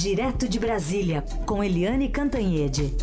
Direto 0.00 0.48
de 0.48 0.60
Brasília, 0.60 1.24
com 1.44 1.62
Eliane 1.62 2.08
Cantanhede. 2.08 2.94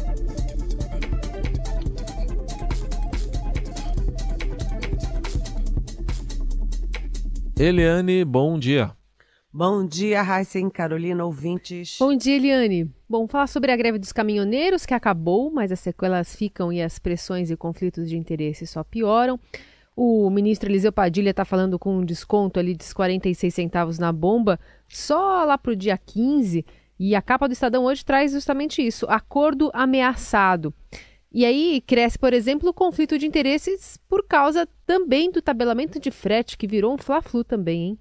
Eliane, 7.59 8.23
bom 8.23 8.57
dia. 8.57 8.95
Bom 9.51 9.85
dia, 9.85 10.21
e 10.21 10.69
Carolina, 10.69 11.25
ouvintes. 11.25 11.97
Bom 11.99 12.15
dia, 12.15 12.37
Eliane. 12.37 12.89
Bom, 13.09 13.27
falar 13.27 13.47
sobre 13.47 13.73
a 13.73 13.75
greve 13.75 13.99
dos 13.99 14.13
caminhoneiros, 14.13 14.85
que 14.85 14.93
acabou, 14.93 15.51
mas 15.51 15.73
as 15.73 15.81
sequelas 15.81 16.33
ficam 16.33 16.71
e 16.71 16.81
as 16.81 16.97
pressões 16.97 17.51
e 17.51 17.57
conflitos 17.57 18.07
de 18.07 18.17
interesse 18.17 18.65
só 18.65 18.85
pioram. 18.85 19.37
O 19.97 20.29
ministro 20.29 20.69
Eliseu 20.69 20.93
Padilha 20.93 21.31
está 21.31 21.43
falando 21.43 21.77
com 21.77 21.97
um 21.97 22.05
desconto 22.05 22.57
ali 22.57 22.73
de 22.73 22.95
46 22.95 23.53
centavos 23.53 23.99
na 23.99 24.13
bomba 24.13 24.57
só 24.87 25.43
lá 25.43 25.57
para 25.57 25.73
o 25.73 25.75
dia 25.75 25.97
15. 25.97 26.65
E 26.99 27.15
a 27.15 27.21
capa 27.21 27.47
do 27.47 27.53
Estadão 27.53 27.85
hoje 27.85 28.05
traz 28.05 28.31
justamente 28.31 28.85
isso: 28.85 29.05
acordo 29.09 29.69
ameaçado. 29.73 30.73
E 31.31 31.45
aí 31.45 31.81
cresce, 31.81 32.17
por 32.17 32.33
exemplo, 32.33 32.69
o 32.69 32.73
conflito 32.73 33.19
de 33.19 33.27
interesses 33.27 33.97
por 34.07 34.25
causa 34.25 34.67
também 34.85 35.29
do 35.29 35.41
tabelamento 35.41 35.99
de 35.99 36.09
frete, 36.09 36.57
que 36.57 36.65
virou 36.65 36.93
um 36.93 36.97
fla-flu 36.97 37.43
também, 37.43 37.81
hein? 37.81 37.99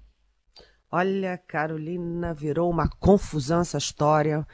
Olha, 0.89 1.37
Carolina, 1.37 2.33
virou 2.33 2.69
uma 2.69 2.87
confusão 2.99 3.59
essa 3.59 3.77
história. 3.77 4.47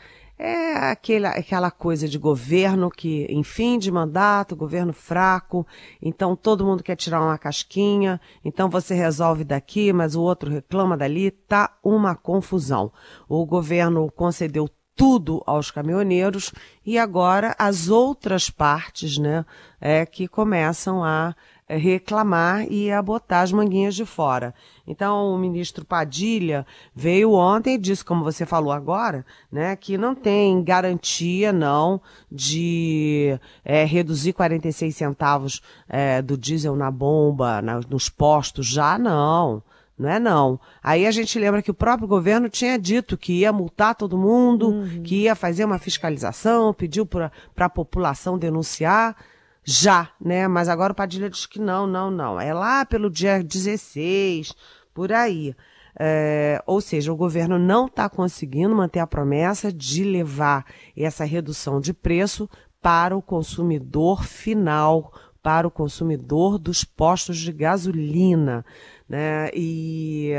É 0.43 0.89
aquela, 0.89 1.29
aquela 1.29 1.69
coisa 1.69 2.07
de 2.07 2.17
governo 2.17 2.89
que, 2.89 3.25
em 3.29 3.43
fim 3.43 3.77
de 3.77 3.91
mandato, 3.91 4.55
governo 4.55 4.91
fraco, 4.91 5.67
então 6.01 6.35
todo 6.35 6.65
mundo 6.65 6.81
quer 6.81 6.95
tirar 6.95 7.21
uma 7.21 7.37
casquinha, 7.37 8.19
então 8.43 8.67
você 8.67 8.95
resolve 8.95 9.43
daqui, 9.43 9.93
mas 9.93 10.15
o 10.15 10.21
outro 10.23 10.49
reclama 10.49 10.97
dali, 10.97 11.29
tá 11.29 11.77
uma 11.83 12.15
confusão. 12.15 12.91
O 13.29 13.45
governo 13.45 14.11
concedeu 14.15 14.67
tudo 14.95 15.43
aos 15.45 15.69
caminhoneiros 15.69 16.51
e 16.83 16.97
agora 16.97 17.55
as 17.59 17.87
outras 17.87 18.49
partes, 18.49 19.19
né, 19.19 19.45
é 19.79 20.07
que 20.07 20.27
começam 20.27 21.03
a 21.03 21.35
reclamar 21.77 22.65
e 22.71 22.91
a 22.91 23.01
botar 23.01 23.41
as 23.41 23.51
manguinhas 23.51 23.95
de 23.95 24.05
fora. 24.05 24.53
Então, 24.87 25.33
o 25.33 25.37
ministro 25.37 25.85
Padilha 25.85 26.65
veio 26.93 27.33
ontem 27.33 27.75
e 27.75 27.77
disse, 27.77 28.03
como 28.03 28.23
você 28.23 28.45
falou 28.45 28.71
agora, 28.71 29.25
né, 29.51 29.75
que 29.75 29.97
não 29.97 30.13
tem 30.13 30.63
garantia, 30.63 31.53
não, 31.53 32.01
de 32.31 33.39
é, 33.63 33.85
reduzir 33.85 34.33
46 34.33 34.95
centavos 34.95 35.61
é, 35.87 36.21
do 36.21 36.37
diesel 36.37 36.75
na 36.75 36.91
bomba, 36.91 37.61
na, 37.61 37.79
nos 37.89 38.09
postos, 38.09 38.67
já 38.67 38.97
não. 38.97 39.63
Não 39.97 40.09
é 40.09 40.19
não. 40.19 40.59
Aí 40.81 41.05
a 41.05 41.11
gente 41.11 41.37
lembra 41.37 41.61
que 41.61 41.69
o 41.69 41.75
próprio 41.75 42.07
governo 42.07 42.49
tinha 42.49 42.79
dito 42.79 43.15
que 43.15 43.33
ia 43.33 43.53
multar 43.53 43.93
todo 43.93 44.17
mundo, 44.17 44.69
uhum. 44.69 45.03
que 45.03 45.23
ia 45.23 45.35
fazer 45.35 45.63
uma 45.63 45.77
fiscalização, 45.77 46.73
pediu 46.73 47.05
para 47.05 47.31
a 47.55 47.69
população 47.69 48.35
denunciar 48.35 49.15
já, 49.63 50.09
né? 50.19 50.47
Mas 50.47 50.67
agora 50.69 50.93
o 50.93 50.95
Padilha 50.95 51.29
diz 51.29 51.45
que 51.45 51.59
não, 51.59 51.85
não, 51.85 52.09
não. 52.09 52.39
É 52.39 52.53
lá 52.53 52.85
pelo 52.85 53.09
dia 53.09 53.43
16, 53.43 54.53
por 54.93 55.11
aí. 55.11 55.55
É, 55.99 56.63
ou 56.65 56.79
seja, 56.79 57.11
o 57.11 57.17
governo 57.17 57.59
não 57.59 57.85
está 57.85 58.09
conseguindo 58.09 58.75
manter 58.75 58.99
a 58.99 59.07
promessa 59.07 59.71
de 59.71 60.03
levar 60.03 60.65
essa 60.95 61.25
redução 61.25 61.81
de 61.81 61.93
preço 61.93 62.49
para 62.81 63.15
o 63.15 63.21
consumidor 63.21 64.23
final, 64.23 65.13
para 65.43 65.67
o 65.67 65.71
consumidor 65.71 66.57
dos 66.57 66.83
postos 66.83 67.37
de 67.37 67.51
gasolina 67.51 68.65
né? 69.11 69.49
E 69.53 70.31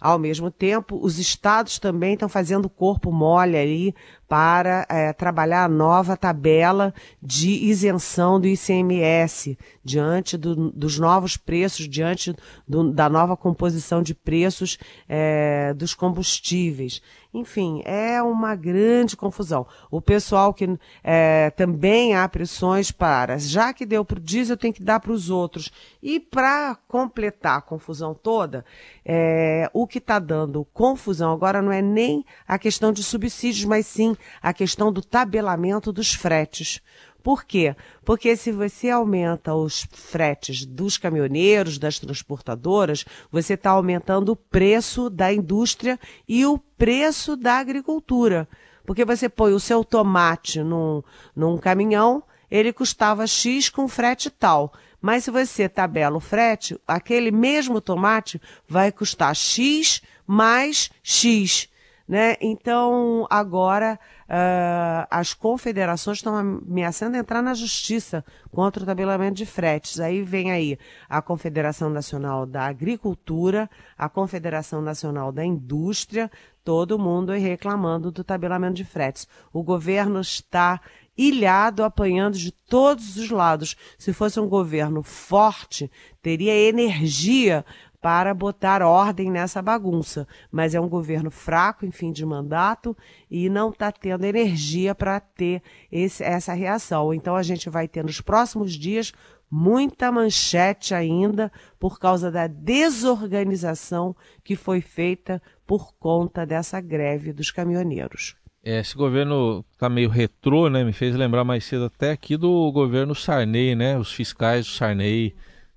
ao 0.00 0.20
mesmo 0.20 0.48
tempo, 0.48 0.96
os 1.02 1.18
estados 1.18 1.80
também 1.80 2.14
estão 2.14 2.28
fazendo 2.28 2.70
corpo 2.70 3.10
mole 3.10 3.56
aí 3.56 3.92
para 4.34 4.84
é, 4.88 5.12
trabalhar 5.12 5.62
a 5.62 5.68
nova 5.68 6.16
tabela 6.16 6.92
de 7.22 7.50
isenção 7.50 8.40
do 8.40 8.48
ICMS 8.48 9.56
diante 9.84 10.36
do, 10.36 10.72
dos 10.72 10.98
novos 10.98 11.36
preços, 11.36 11.88
diante 11.88 12.34
do, 12.66 12.90
da 12.90 13.08
nova 13.08 13.36
composição 13.36 14.02
de 14.02 14.12
preços 14.12 14.76
é, 15.08 15.72
dos 15.74 15.94
combustíveis. 15.94 17.00
Enfim, 17.34 17.82
é 17.84 18.22
uma 18.22 18.54
grande 18.54 19.16
confusão. 19.16 19.66
O 19.90 20.00
pessoal 20.00 20.54
que 20.54 20.78
é, 21.02 21.50
também 21.50 22.14
há 22.14 22.28
pressões 22.28 22.92
para, 22.92 23.36
já 23.38 23.72
que 23.72 23.84
deu 23.84 24.04
para 24.04 24.18
o 24.18 24.22
diesel, 24.22 24.56
tem 24.56 24.72
que 24.72 24.82
dar 24.82 25.00
para 25.00 25.10
os 25.10 25.30
outros. 25.30 25.72
E 26.00 26.20
para 26.20 26.76
completar 26.86 27.58
a 27.58 27.60
confusão 27.60 28.14
toda, 28.14 28.64
é, 29.04 29.68
o 29.72 29.84
que 29.84 29.98
está 29.98 30.20
dando 30.20 30.64
confusão 30.72 31.32
agora 31.32 31.60
não 31.60 31.72
é 31.72 31.82
nem 31.82 32.24
a 32.46 32.56
questão 32.56 32.92
de 32.92 33.02
subsídios, 33.02 33.64
mas 33.64 33.84
sim 33.84 34.16
a 34.42 34.52
questão 34.52 34.92
do 34.92 35.02
tabelamento 35.02 35.92
dos 35.92 36.14
fretes. 36.14 36.80
Por 37.22 37.44
quê? 37.44 37.74
Porque 38.04 38.36
se 38.36 38.52
você 38.52 38.90
aumenta 38.90 39.54
os 39.54 39.86
fretes 39.90 40.66
dos 40.66 40.98
caminhoneiros, 40.98 41.78
das 41.78 41.98
transportadoras, 41.98 43.06
você 43.32 43.54
está 43.54 43.70
aumentando 43.70 44.32
o 44.32 44.36
preço 44.36 45.08
da 45.08 45.32
indústria 45.32 45.98
e 46.28 46.44
o 46.44 46.58
preço 46.58 47.34
da 47.34 47.54
agricultura. 47.54 48.46
Porque 48.84 49.06
você 49.06 49.26
põe 49.28 49.54
o 49.54 49.60
seu 49.60 49.82
tomate 49.82 50.62
num, 50.62 51.02
num 51.34 51.56
caminhão, 51.56 52.22
ele 52.50 52.74
custava 52.74 53.26
X 53.26 53.70
com 53.70 53.88
frete 53.88 54.28
tal. 54.28 54.74
Mas 55.00 55.24
se 55.24 55.30
você 55.30 55.66
tabela 55.66 56.18
o 56.18 56.20
frete, 56.20 56.78
aquele 56.86 57.30
mesmo 57.30 57.80
tomate 57.80 58.40
vai 58.68 58.92
custar 58.92 59.34
X 59.34 60.02
mais 60.26 60.90
X. 61.02 61.68
Né? 62.06 62.36
Então, 62.38 63.26
agora 63.30 63.98
uh, 64.24 65.06
as 65.10 65.32
confederações 65.32 66.18
estão 66.18 66.36
ameaçando 66.36 67.16
entrar 67.16 67.40
na 67.40 67.54
justiça 67.54 68.22
contra 68.52 68.82
o 68.82 68.86
tabelamento 68.86 69.36
de 69.36 69.46
fretes. 69.46 69.98
Aí 69.98 70.22
vem 70.22 70.52
aí 70.52 70.78
a 71.08 71.22
Confederação 71.22 71.88
Nacional 71.88 72.44
da 72.44 72.66
Agricultura, 72.66 73.70
a 73.96 74.06
Confederação 74.06 74.82
Nacional 74.82 75.32
da 75.32 75.42
Indústria, 75.42 76.30
todo 76.62 76.98
mundo 76.98 77.32
reclamando 77.32 78.10
do 78.10 78.22
tabelamento 78.22 78.74
de 78.74 78.84
fretes. 78.84 79.26
O 79.50 79.62
governo 79.62 80.20
está 80.20 80.82
ilhado, 81.16 81.84
apanhando 81.84 82.36
de 82.36 82.50
todos 82.50 83.16
os 83.16 83.30
lados. 83.30 83.76
Se 83.98 84.12
fosse 84.12 84.38
um 84.40 84.48
governo 84.48 85.02
forte, 85.02 85.90
teria 86.20 86.54
energia 86.54 87.64
para 88.04 88.34
botar 88.34 88.82
ordem 88.82 89.30
nessa 89.30 89.62
bagunça. 89.62 90.28
Mas 90.52 90.74
é 90.74 90.80
um 90.80 90.90
governo 90.90 91.30
fraco, 91.30 91.86
em 91.86 91.90
fim 91.90 92.12
de 92.12 92.22
mandato, 92.26 92.94
e 93.30 93.48
não 93.48 93.70
está 93.70 93.90
tendo 93.90 94.26
energia 94.26 94.94
para 94.94 95.18
ter 95.18 95.62
esse, 95.90 96.22
essa 96.22 96.52
reação. 96.52 97.14
Então 97.14 97.34
a 97.34 97.42
gente 97.42 97.70
vai 97.70 97.88
ter 97.88 98.04
nos 98.04 98.20
próximos 98.20 98.74
dias 98.74 99.10
muita 99.50 100.12
manchete 100.12 100.94
ainda 100.94 101.50
por 101.80 101.98
causa 101.98 102.30
da 102.30 102.46
desorganização 102.46 104.14
que 104.44 104.54
foi 104.54 104.82
feita 104.82 105.40
por 105.66 105.94
conta 105.94 106.44
dessa 106.44 106.82
greve 106.82 107.32
dos 107.32 107.50
caminhoneiros. 107.50 108.36
É, 108.62 108.80
esse 108.80 108.94
governo 108.94 109.64
tá 109.78 109.88
meio 109.88 110.10
retrô, 110.10 110.68
né? 110.68 110.84
Me 110.84 110.92
fez 110.92 111.16
lembrar 111.16 111.42
mais 111.42 111.64
cedo 111.64 111.86
até 111.86 112.10
aqui 112.10 112.36
do 112.36 112.70
governo 112.70 113.14
Sarney, 113.14 113.74
né? 113.74 113.96
Os 113.96 114.12
fiscais 114.12 114.66
do 114.66 114.72
Sarney 114.72 115.34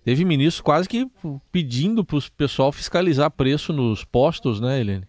Teve 0.08 0.24
ministro 0.24 0.64
quase 0.64 0.88
que 0.88 1.06
pedindo 1.52 2.02
para 2.02 2.18
o 2.18 2.32
pessoal 2.38 2.72
fiscalizar 2.72 3.30
preço 3.30 3.74
nos 3.74 4.06
postos, 4.06 4.62
né, 4.62 4.80
Helene? 4.80 5.06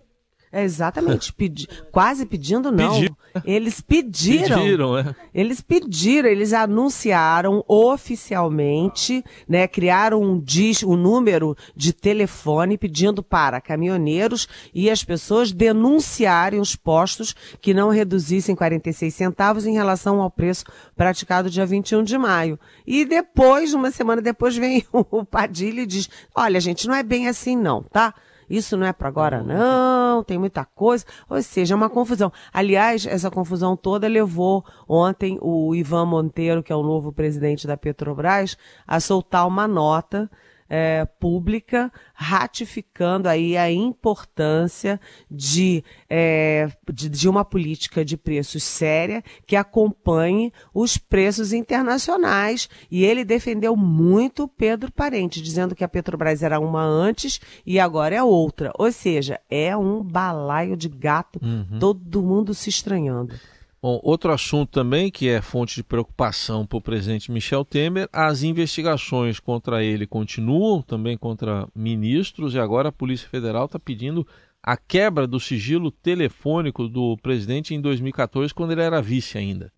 É 0.50 0.64
exatamente, 0.64 1.32
pedi, 1.32 1.68
quase 1.92 2.24
pedindo 2.24 2.72
não. 2.72 2.94
Pediu. 2.94 3.16
Eles 3.44 3.82
pediram. 3.82 4.62
Pediram, 4.62 4.98
é. 4.98 5.14
Eles 5.34 5.60
pediram, 5.60 6.28
eles 6.28 6.54
anunciaram 6.54 7.62
oficialmente, 7.68 9.22
né, 9.46 9.68
criaram 9.68 10.22
um 10.22 10.40
dis, 10.40 10.82
um 10.82 10.96
número 10.96 11.54
de 11.76 11.92
telefone 11.92 12.78
pedindo 12.78 13.22
para 13.22 13.60
caminhoneiros 13.60 14.48
e 14.74 14.88
as 14.88 15.04
pessoas 15.04 15.52
denunciarem 15.52 16.60
os 16.60 16.74
postos 16.74 17.34
que 17.60 17.74
não 17.74 17.90
reduzissem 17.90 18.56
46 18.56 19.14
centavos 19.14 19.66
em 19.66 19.74
relação 19.74 20.20
ao 20.22 20.30
preço 20.30 20.64
praticado 20.96 21.50
dia 21.50 21.66
21 21.66 22.02
de 22.02 22.16
maio. 22.16 22.58
E 22.86 23.04
depois, 23.04 23.74
uma 23.74 23.90
semana 23.90 24.22
depois, 24.22 24.56
vem 24.56 24.82
o 24.92 25.24
Padilha 25.24 25.82
e 25.82 25.86
diz: 25.86 26.08
"Olha, 26.34 26.58
gente, 26.58 26.88
não 26.88 26.94
é 26.94 27.02
bem 27.02 27.28
assim 27.28 27.54
não, 27.54 27.82
tá?" 27.82 28.14
Isso 28.48 28.76
não 28.76 28.86
é 28.86 28.92
para 28.92 29.08
agora 29.08 29.42
não, 29.42 30.22
tem 30.24 30.38
muita 30.38 30.64
coisa, 30.64 31.04
ou 31.28 31.42
seja, 31.42 31.74
é 31.74 31.76
uma 31.76 31.90
confusão. 31.90 32.32
Aliás, 32.52 33.06
essa 33.06 33.30
confusão 33.30 33.76
toda 33.76 34.08
levou 34.08 34.64
ontem 34.88 35.38
o 35.40 35.74
Ivan 35.74 36.06
Monteiro, 36.06 36.62
que 36.62 36.72
é 36.72 36.76
o 36.76 36.82
novo 36.82 37.12
presidente 37.12 37.66
da 37.66 37.76
Petrobras, 37.76 38.56
a 38.86 39.00
soltar 39.00 39.46
uma 39.46 39.68
nota 39.68 40.30
é, 40.68 41.04
pública, 41.18 41.90
ratificando 42.14 43.28
aí 43.28 43.56
a 43.56 43.70
importância 43.70 45.00
de, 45.30 45.82
é, 46.08 46.70
de, 46.92 47.08
de, 47.08 47.28
uma 47.28 47.44
política 47.44 48.04
de 48.04 48.16
preços 48.16 48.62
séria 48.62 49.22
que 49.46 49.56
acompanhe 49.56 50.52
os 50.74 50.98
preços 50.98 51.52
internacionais. 51.52 52.68
E 52.90 53.04
ele 53.04 53.24
defendeu 53.24 53.76
muito 53.76 54.46
Pedro 54.46 54.92
Parente, 54.92 55.40
dizendo 55.40 55.74
que 55.74 55.84
a 55.84 55.88
Petrobras 55.88 56.42
era 56.42 56.60
uma 56.60 56.82
antes 56.82 57.40
e 57.64 57.80
agora 57.80 58.14
é 58.14 58.22
outra. 58.22 58.72
Ou 58.78 58.92
seja, 58.92 59.40
é 59.50 59.76
um 59.76 60.02
balaio 60.02 60.76
de 60.76 60.88
gato, 60.88 61.40
uhum. 61.42 61.78
todo 61.78 62.22
mundo 62.22 62.52
se 62.54 62.68
estranhando. 62.68 63.34
Bom, 63.80 64.00
outro 64.02 64.32
assunto 64.32 64.70
também 64.70 65.08
que 65.08 65.28
é 65.28 65.40
fonte 65.40 65.76
de 65.76 65.84
preocupação 65.84 66.66
para 66.66 66.78
o 66.78 66.82
presidente 66.82 67.30
Michel 67.30 67.64
Temer, 67.64 68.08
as 68.12 68.42
investigações 68.42 69.38
contra 69.38 69.84
ele 69.84 70.04
continuam, 70.04 70.82
também 70.82 71.16
contra 71.16 71.68
ministros, 71.74 72.54
e 72.54 72.58
agora 72.58 72.88
a 72.88 72.92
Polícia 72.92 73.28
Federal 73.28 73.66
está 73.66 73.78
pedindo 73.78 74.26
a 74.60 74.76
quebra 74.76 75.28
do 75.28 75.38
sigilo 75.38 75.92
telefônico 75.92 76.88
do 76.88 77.16
presidente 77.18 77.72
em 77.72 77.80
2014, 77.80 78.52
quando 78.52 78.72
ele 78.72 78.82
era 78.82 79.00
vice 79.00 79.38
ainda. 79.38 79.72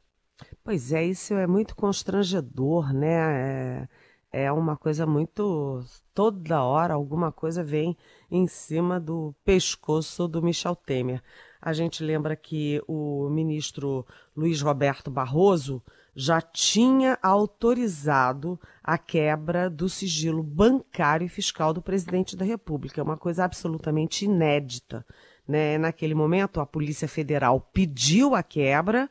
Pois 0.64 0.92
é, 0.92 1.04
isso 1.04 1.34
é 1.34 1.46
muito 1.46 1.76
constrangedor, 1.76 2.94
né? 2.94 3.88
É, 4.32 4.44
é 4.44 4.52
uma 4.52 4.76
coisa 4.76 5.06
muito. 5.06 5.84
Toda 6.14 6.62
hora 6.62 6.94
alguma 6.94 7.30
coisa 7.30 7.62
vem 7.62 7.96
em 8.30 8.46
cima 8.46 8.98
do 8.98 9.34
pescoço 9.44 10.26
do 10.26 10.42
Michel 10.42 10.74
Temer. 10.74 11.22
A 11.60 11.72
gente 11.72 12.02
lembra 12.02 12.34
que 12.34 12.82
o 12.86 13.28
ministro 13.28 14.06
Luiz 14.36 14.60
Roberto 14.62 15.10
Barroso 15.10 15.82
já 16.14 16.40
tinha 16.40 17.18
autorizado 17.22 18.58
a 18.82 18.98
quebra 18.98 19.70
do 19.70 19.88
sigilo 19.88 20.42
bancário 20.42 21.24
e 21.24 21.28
fiscal 21.28 21.72
do 21.72 21.82
presidente 21.82 22.36
da 22.36 22.44
República. 22.44 23.00
É 23.00 23.04
uma 23.04 23.16
coisa 23.16 23.44
absolutamente 23.44 24.24
inédita. 24.24 25.04
Né? 25.46 25.78
Naquele 25.78 26.14
momento, 26.14 26.60
a 26.60 26.66
Polícia 26.66 27.08
Federal 27.08 27.60
pediu 27.72 28.34
a 28.34 28.42
quebra, 28.42 29.08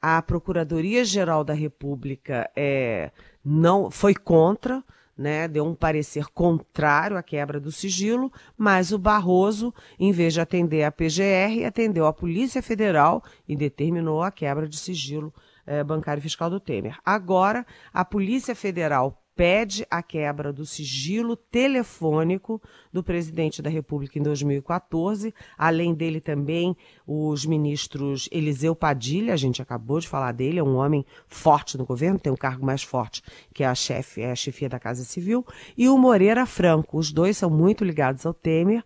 a 0.00 0.20
Procuradoria-Geral 0.22 1.42
da 1.42 1.54
República 1.54 2.50
é, 2.54 3.10
não 3.44 3.90
foi 3.90 4.14
contra, 4.14 4.84
né, 5.16 5.48
deu 5.48 5.64
um 5.64 5.74
parecer 5.74 6.26
contrário 6.26 7.16
à 7.16 7.22
quebra 7.22 7.58
do 7.58 7.72
sigilo, 7.72 8.30
mas 8.56 8.92
o 8.92 8.98
Barroso, 8.98 9.72
em 9.98 10.12
vez 10.12 10.34
de 10.34 10.40
atender 10.40 10.84
a 10.84 10.92
PGR, 10.92 11.64
atendeu 11.66 12.06
a 12.06 12.12
Polícia 12.12 12.62
Federal 12.62 13.22
e 13.48 13.56
determinou 13.56 14.22
a 14.22 14.30
quebra 14.30 14.68
de 14.68 14.76
sigilo 14.76 15.32
eh, 15.66 15.82
bancário 15.82 16.22
fiscal 16.22 16.50
do 16.50 16.60
Temer. 16.60 16.98
Agora, 17.04 17.66
a 17.92 18.04
Polícia 18.04 18.54
Federal 18.54 19.22
pede 19.36 19.86
a 19.90 20.02
quebra 20.02 20.50
do 20.50 20.64
sigilo 20.64 21.36
telefônico 21.36 22.60
do 22.90 23.04
presidente 23.04 23.60
da 23.60 23.68
República 23.68 24.18
em 24.18 24.22
2014. 24.22 25.34
Além 25.58 25.94
dele 25.94 26.20
também 26.20 26.74
os 27.06 27.44
ministros 27.44 28.28
Eliseu 28.32 28.74
Padilha, 28.74 29.34
a 29.34 29.36
gente 29.36 29.60
acabou 29.60 30.00
de 30.00 30.08
falar 30.08 30.32
dele, 30.32 30.58
é 30.58 30.64
um 30.64 30.76
homem 30.76 31.04
forte 31.28 31.76
no 31.76 31.84
governo, 31.84 32.18
tem 32.18 32.32
um 32.32 32.36
cargo 32.36 32.64
mais 32.64 32.82
forte 32.82 33.22
que 33.52 33.62
é 33.62 33.66
a 33.66 33.74
chefe, 33.74 34.22
é 34.22 34.32
a 34.32 34.36
chefia 34.36 34.70
da 34.70 34.80
Casa 34.80 35.04
Civil, 35.04 35.44
e 35.76 35.86
o 35.86 35.98
Moreira 35.98 36.46
Franco. 36.46 36.98
Os 36.98 37.12
dois 37.12 37.36
são 37.36 37.50
muito 37.50 37.84
ligados 37.84 38.24
ao 38.24 38.32
Temer. 38.32 38.82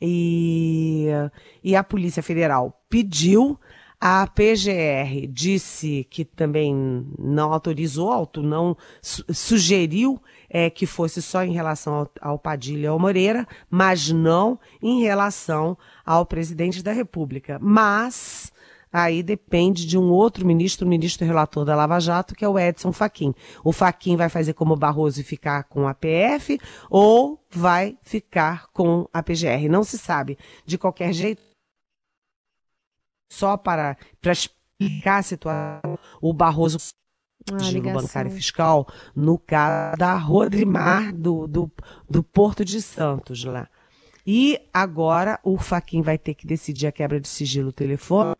E, 0.00 1.08
e 1.62 1.74
a 1.74 1.82
Polícia 1.82 2.22
Federal 2.22 2.80
pediu 2.88 3.58
a 4.00 4.26
PGR 4.28 5.26
disse 5.28 6.06
que 6.08 6.24
também 6.24 7.04
não 7.18 7.52
autorizou, 7.52 8.12
auto, 8.12 8.42
não 8.42 8.76
su 9.02 9.24
sugeriu 9.32 10.22
é, 10.48 10.70
que 10.70 10.86
fosse 10.86 11.20
só 11.20 11.42
em 11.42 11.52
relação 11.52 11.94
ao, 11.94 12.10
ao 12.20 12.38
Padilha 12.38 12.84
e 12.84 12.86
ao 12.86 12.98
Moreira, 12.98 13.46
mas 13.68 14.10
não 14.10 14.58
em 14.80 15.02
relação 15.02 15.76
ao 16.06 16.24
presidente 16.24 16.82
da 16.82 16.92
República. 16.92 17.58
Mas 17.60 18.52
aí 18.92 19.22
depende 19.22 19.84
de 19.84 19.98
um 19.98 20.10
outro 20.10 20.46
ministro, 20.46 20.86
o 20.86 20.88
ministro 20.88 21.26
relator 21.26 21.64
da 21.64 21.74
Lava 21.74 21.98
Jato, 21.98 22.34
que 22.34 22.44
é 22.44 22.48
o 22.48 22.58
Edson 22.58 22.92
Fachin. 22.92 23.34
O 23.64 23.72
Fachin 23.72 24.16
vai 24.16 24.28
fazer 24.28 24.54
como 24.54 24.76
Barroso 24.76 25.20
e 25.20 25.24
ficar 25.24 25.64
com 25.64 25.88
a 25.88 25.94
PF 25.94 26.58
ou 26.88 27.42
vai 27.50 27.98
ficar 28.02 28.68
com 28.72 29.08
a 29.12 29.22
PGR. 29.22 29.68
Não 29.68 29.82
se 29.82 29.98
sabe. 29.98 30.38
De 30.64 30.78
qualquer 30.78 31.12
jeito, 31.12 31.42
só 33.28 33.56
para, 33.56 33.96
para 34.20 34.32
explicar 34.32 35.18
a 35.18 35.22
situação, 35.22 35.98
o 36.20 36.32
Barroso 36.32 36.78
ah, 37.52 37.58
giro 37.58 37.92
bancário 37.92 38.30
fiscal 38.30 38.86
no 39.14 39.38
caso 39.38 39.96
da 39.96 40.14
Rodrimar 40.14 41.14
do, 41.14 41.46
do, 41.46 41.70
do 42.08 42.22
Porto 42.22 42.64
de 42.64 42.80
Santos 42.82 43.44
lá. 43.44 43.68
E 44.26 44.60
agora 44.72 45.40
o 45.42 45.56
Faquin 45.56 46.02
vai 46.02 46.18
ter 46.18 46.34
que 46.34 46.46
decidir 46.46 46.86
a 46.86 46.92
quebra 46.92 47.18
de 47.18 47.28
sigilo 47.28 47.72
telefônico 47.72 48.36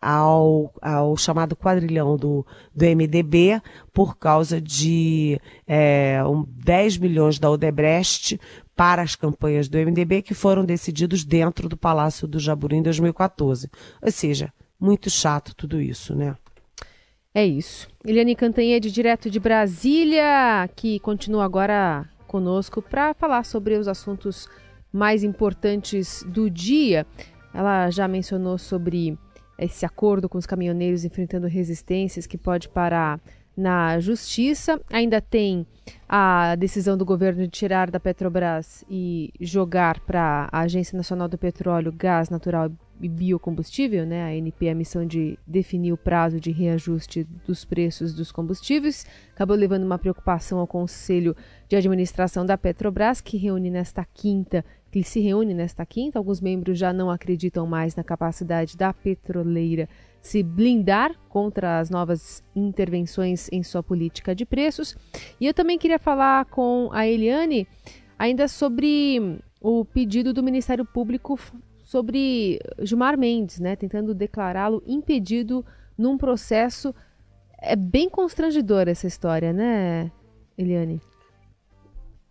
ao, 0.00 0.72
ao 0.80 1.16
chamado 1.16 1.54
quadrilhão 1.54 2.16
do, 2.16 2.46
do 2.74 2.84
MDB 2.84 3.60
por 3.92 4.16
causa 4.16 4.60
de 4.60 5.40
é, 5.66 6.22
um, 6.24 6.44
10 6.48 6.96
milhões 6.98 7.38
da 7.38 7.50
Odebrecht 7.50 8.40
para 8.80 9.02
as 9.02 9.14
campanhas 9.14 9.68
do 9.68 9.76
MDB 9.76 10.22
que 10.22 10.32
foram 10.32 10.64
decididos 10.64 11.22
dentro 11.22 11.68
do 11.68 11.76
Palácio 11.76 12.26
do 12.26 12.40
Jaburu 12.40 12.74
em 12.74 12.82
2014. 12.82 13.70
Ou 14.00 14.10
seja, 14.10 14.50
muito 14.80 15.10
chato 15.10 15.54
tudo 15.54 15.78
isso, 15.82 16.14
né? 16.14 16.34
É 17.34 17.44
isso. 17.44 17.86
Eliane 18.02 18.34
Cantanhede, 18.34 18.90
direto 18.90 19.28
de 19.28 19.38
Brasília, 19.38 20.66
que 20.74 20.98
continua 21.00 21.44
agora 21.44 22.08
conosco 22.26 22.80
para 22.80 23.12
falar 23.12 23.44
sobre 23.44 23.76
os 23.76 23.86
assuntos 23.86 24.48
mais 24.90 25.22
importantes 25.22 26.24
do 26.26 26.48
dia. 26.48 27.06
Ela 27.52 27.90
já 27.90 28.08
mencionou 28.08 28.56
sobre 28.56 29.18
esse 29.58 29.84
acordo 29.84 30.26
com 30.26 30.38
os 30.38 30.46
caminhoneiros 30.46 31.04
enfrentando 31.04 31.46
resistências 31.46 32.26
que 32.26 32.38
pode 32.38 32.66
parar 32.70 33.20
na 33.60 34.00
justiça. 34.00 34.80
Ainda 34.90 35.20
tem 35.20 35.66
a 36.08 36.56
decisão 36.56 36.96
do 36.96 37.04
governo 37.04 37.42
de 37.42 37.48
tirar 37.48 37.90
da 37.90 38.00
Petrobras 38.00 38.84
e 38.90 39.32
jogar 39.40 40.00
para 40.00 40.48
a 40.50 40.60
Agência 40.60 40.96
Nacional 40.96 41.28
do 41.28 41.38
Petróleo, 41.38 41.92
Gás 41.92 42.30
Natural 42.30 42.70
e 43.00 43.08
Biocombustível, 43.08 44.04
né, 44.04 44.24
a 44.24 44.38
ANP, 44.38 44.68
a 44.68 44.74
missão 44.74 45.06
de 45.06 45.38
definir 45.46 45.92
o 45.92 45.96
prazo 45.96 46.38
de 46.38 46.50
reajuste 46.50 47.26
dos 47.46 47.64
preços 47.64 48.12
dos 48.12 48.30
combustíveis, 48.30 49.06
acabou 49.34 49.56
levando 49.56 49.84
uma 49.84 49.98
preocupação 49.98 50.58
ao 50.58 50.66
Conselho 50.66 51.34
de 51.66 51.76
Administração 51.76 52.44
da 52.44 52.58
Petrobras, 52.58 53.20
que 53.20 53.38
reúne 53.38 53.70
nesta 53.70 54.04
quinta, 54.04 54.64
que 54.90 55.02
se 55.04 55.20
reúne 55.20 55.54
nesta 55.54 55.86
quinta. 55.86 56.18
Alguns 56.18 56.40
membros 56.40 56.78
já 56.78 56.92
não 56.92 57.10
acreditam 57.10 57.66
mais 57.66 57.94
na 57.94 58.02
capacidade 58.02 58.76
da 58.76 58.92
petroleira 58.92 59.88
se 60.20 60.42
blindar 60.42 61.14
contra 61.28 61.78
as 61.78 61.88
novas 61.88 62.42
intervenções 62.54 63.48
em 63.50 63.62
sua 63.62 63.82
política 63.82 64.34
de 64.34 64.44
preços. 64.44 64.96
E 65.40 65.46
eu 65.46 65.54
também 65.54 65.78
queria 65.78 65.98
falar 65.98 66.44
com 66.46 66.90
a 66.92 67.06
Eliane 67.06 67.66
ainda 68.18 68.46
sobre 68.48 69.40
o 69.60 69.84
pedido 69.84 70.32
do 70.32 70.42
Ministério 70.42 70.84
Público 70.84 71.38
sobre 71.82 72.60
Gilmar 72.80 73.18
Mendes, 73.18 73.58
né, 73.58 73.74
tentando 73.74 74.14
declará-lo 74.14 74.82
impedido 74.86 75.64
num 75.98 76.16
processo. 76.16 76.94
É 77.60 77.74
bem 77.74 78.08
constrangedora 78.08 78.90
essa 78.90 79.06
história, 79.06 79.52
né, 79.52 80.10
Eliane? 80.56 81.00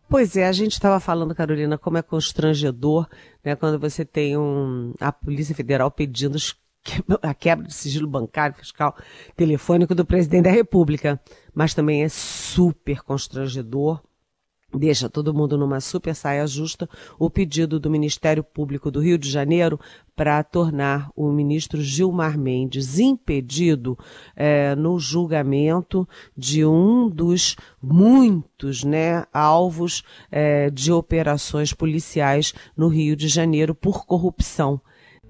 Pois 0.09 0.35
é, 0.35 0.47
a 0.47 0.51
gente 0.51 0.71
estava 0.71 0.99
falando, 0.99 1.35
Carolina, 1.35 1.77
como 1.77 1.99
é 1.99 2.01
constrangedor, 2.01 3.07
né, 3.45 3.55
quando 3.55 3.77
você 3.79 4.03
tem 4.03 4.35
um, 4.35 4.91
a 4.99 5.11
Polícia 5.11 5.53
Federal 5.53 5.91
pedindo 5.91 6.35
a 7.21 7.33
quebra 7.35 7.67
de 7.67 7.73
sigilo 7.75 8.07
bancário, 8.07 8.55
fiscal, 8.55 8.97
telefônico 9.35 9.93
do 9.93 10.03
presidente 10.03 10.45
da 10.45 10.51
República. 10.51 11.21
Mas 11.53 11.75
também 11.75 12.03
é 12.03 12.09
super 12.09 13.03
constrangedor, 13.03 14.01
deixa 14.73 15.09
todo 15.09 15.33
mundo 15.33 15.57
numa 15.57 15.79
super 15.79 16.13
saia 16.13 16.45
justa, 16.45 16.87
o 17.17 17.29
pedido 17.29 17.79
do 17.79 17.89
Ministério 17.89 18.43
Público 18.43 18.91
do 18.91 18.99
Rio 18.99 19.17
de 19.17 19.29
Janeiro 19.29 19.79
para 20.15 20.43
tornar 20.43 21.09
o 21.15 21.31
ministro 21.31 21.81
Gilmar 21.81 22.37
Mendes 22.37 22.99
impedido 22.99 23.97
é, 24.35 24.75
no 24.75 24.99
julgamento 24.99 26.07
de 26.37 26.65
um 26.65 27.09
dos 27.09 27.55
muitos 27.81 28.83
né, 28.83 29.23
alvos 29.33 30.03
é, 30.29 30.69
de 30.69 30.91
operações 30.91 31.73
policiais 31.73 32.53
no 32.75 32.89
Rio 32.89 33.15
de 33.15 33.27
Janeiro 33.27 33.73
por 33.73 34.05
corrupção. 34.05 34.81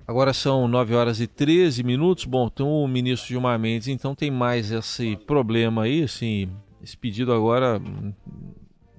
Agora 0.07 0.33
são 0.33 0.67
9 0.67 0.95
horas 0.95 1.21
e 1.21 1.27
13 1.27 1.83
minutos. 1.83 2.25
Bom, 2.25 2.49
então 2.51 2.67
o 2.67 2.87
ministro 2.87 3.27
Gilmar 3.27 3.59
Mendes 3.59 3.87
então 3.89 4.15
tem 4.15 4.31
mais 4.31 4.71
esse 4.71 5.15
problema 5.15 5.83
aí, 5.83 6.01
assim, 6.01 6.49
esse 6.81 6.97
pedido 6.97 7.31
agora 7.31 7.79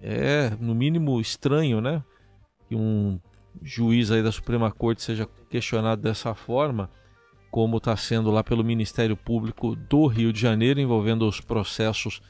é 0.03 0.51
no 0.59 0.75
mínimo 0.75 1.21
estranho, 1.21 1.81
né? 1.81 2.03
Que 2.69 2.75
um 2.75 3.19
juiz 3.63 4.11
aí 4.11 4.23
da 4.23 4.33
Suprema 4.33 4.71
Corte 4.71 5.03
seja 5.03 5.29
questionado 5.49 6.01
dessa 6.03 6.35
forma, 6.35 6.91
como 7.51 7.79
está 7.79 7.97
sendo 7.97 8.31
lá 8.31 8.45
pelo 8.45 8.65
Ministério 8.65 9.17
Público 9.17 9.75
do 9.75 10.07
Rio 10.07 10.33
de 10.33 10.41
Janeiro, 10.41 10.81
envolvendo 10.81 11.27
os 11.27 11.41
processos 11.41 12.21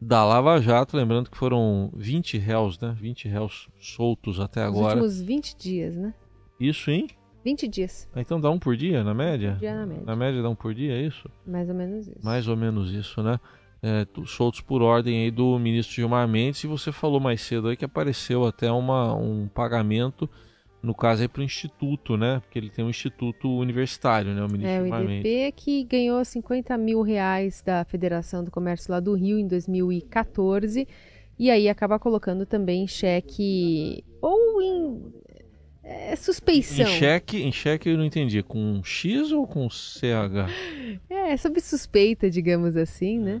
da 0.00 0.24
Lava 0.24 0.60
Jato, 0.60 0.96
lembrando 0.96 1.30
que 1.30 1.36
foram 1.36 1.92
20 1.94 2.38
réus, 2.38 2.78
né? 2.78 2.96
20 2.98 3.28
réus 3.28 3.68
soltos 3.78 4.40
até 4.40 4.62
agora. 4.62 4.96
Nos 4.96 5.18
últimos 5.18 5.20
20 5.20 5.56
dias, 5.56 5.96
né? 5.96 6.14
Isso 6.58 6.90
em 6.90 7.06
20 7.44 7.68
dias. 7.68 8.08
Ah, 8.14 8.20
então 8.20 8.40
dá 8.40 8.50
um 8.50 8.58
por 8.58 8.76
dia, 8.76 9.04
na 9.04 9.14
média? 9.14 9.54
Um 9.54 9.58
dia 9.58 9.74
na 9.74 9.86
média. 9.86 10.04
Na 10.04 10.16
média 10.16 10.42
dá 10.42 10.48
um 10.48 10.54
por 10.54 10.74
dia, 10.74 10.94
é 10.94 11.02
isso? 11.02 11.28
Mais 11.46 11.68
ou 11.68 11.74
menos 11.74 12.06
isso. 12.06 12.20
Mais 12.22 12.48
ou 12.48 12.56
menos 12.56 12.90
isso, 12.92 13.22
né? 13.22 13.38
É, 13.82 14.06
soltos 14.26 14.60
por 14.60 14.82
ordem 14.82 15.24
aí 15.24 15.30
do 15.30 15.58
ministro 15.58 15.94
Gilmar 15.94 16.28
Mendes, 16.28 16.62
e 16.62 16.66
você 16.66 16.92
falou 16.92 17.18
mais 17.18 17.40
cedo 17.40 17.68
aí 17.68 17.76
que 17.76 17.84
apareceu 17.84 18.44
até 18.44 18.70
uma, 18.70 19.14
um 19.14 19.48
pagamento, 19.48 20.28
no 20.82 20.94
caso 20.94 21.22
aí 21.22 21.28
para 21.28 21.40
o 21.40 21.44
Instituto, 21.44 22.14
né? 22.14 22.40
Porque 22.40 22.58
ele 22.58 22.68
tem 22.68 22.84
um 22.84 22.90
Instituto 22.90 23.48
Universitário, 23.48 24.34
né? 24.34 24.42
O 24.42 24.50
ministro 24.50 24.68
é, 24.68 24.80
o 24.80 24.82
Gilmar 24.82 25.02
IDP 25.02 25.28
Mendes. 25.28 25.52
que 25.56 25.84
ganhou 25.84 26.22
50 26.22 26.76
mil 26.76 27.00
reais 27.00 27.62
da 27.64 27.82
Federação 27.84 28.44
do 28.44 28.50
Comércio 28.50 28.92
lá 28.92 29.00
do 29.00 29.14
Rio 29.14 29.38
em 29.38 29.48
2014, 29.48 30.86
e 31.38 31.50
aí 31.50 31.66
acaba 31.66 31.98
colocando 31.98 32.44
também 32.44 32.86
cheque 32.86 34.04
ou 34.20 34.60
em 34.60 35.10
é, 35.82 36.14
suspeição. 36.16 36.86
Em 36.86 36.98
cheque, 36.98 37.42
em 37.42 37.50
cheque 37.50 37.88
eu 37.88 37.96
não 37.96 38.04
entendi, 38.04 38.42
com 38.42 38.82
X 38.84 39.32
ou 39.32 39.46
com 39.46 39.68
CH? 39.70 40.50
É, 41.08 41.36
sob 41.36 41.60
suspeita, 41.60 42.28
digamos 42.28 42.76
assim, 42.76 43.18
né? 43.18 43.40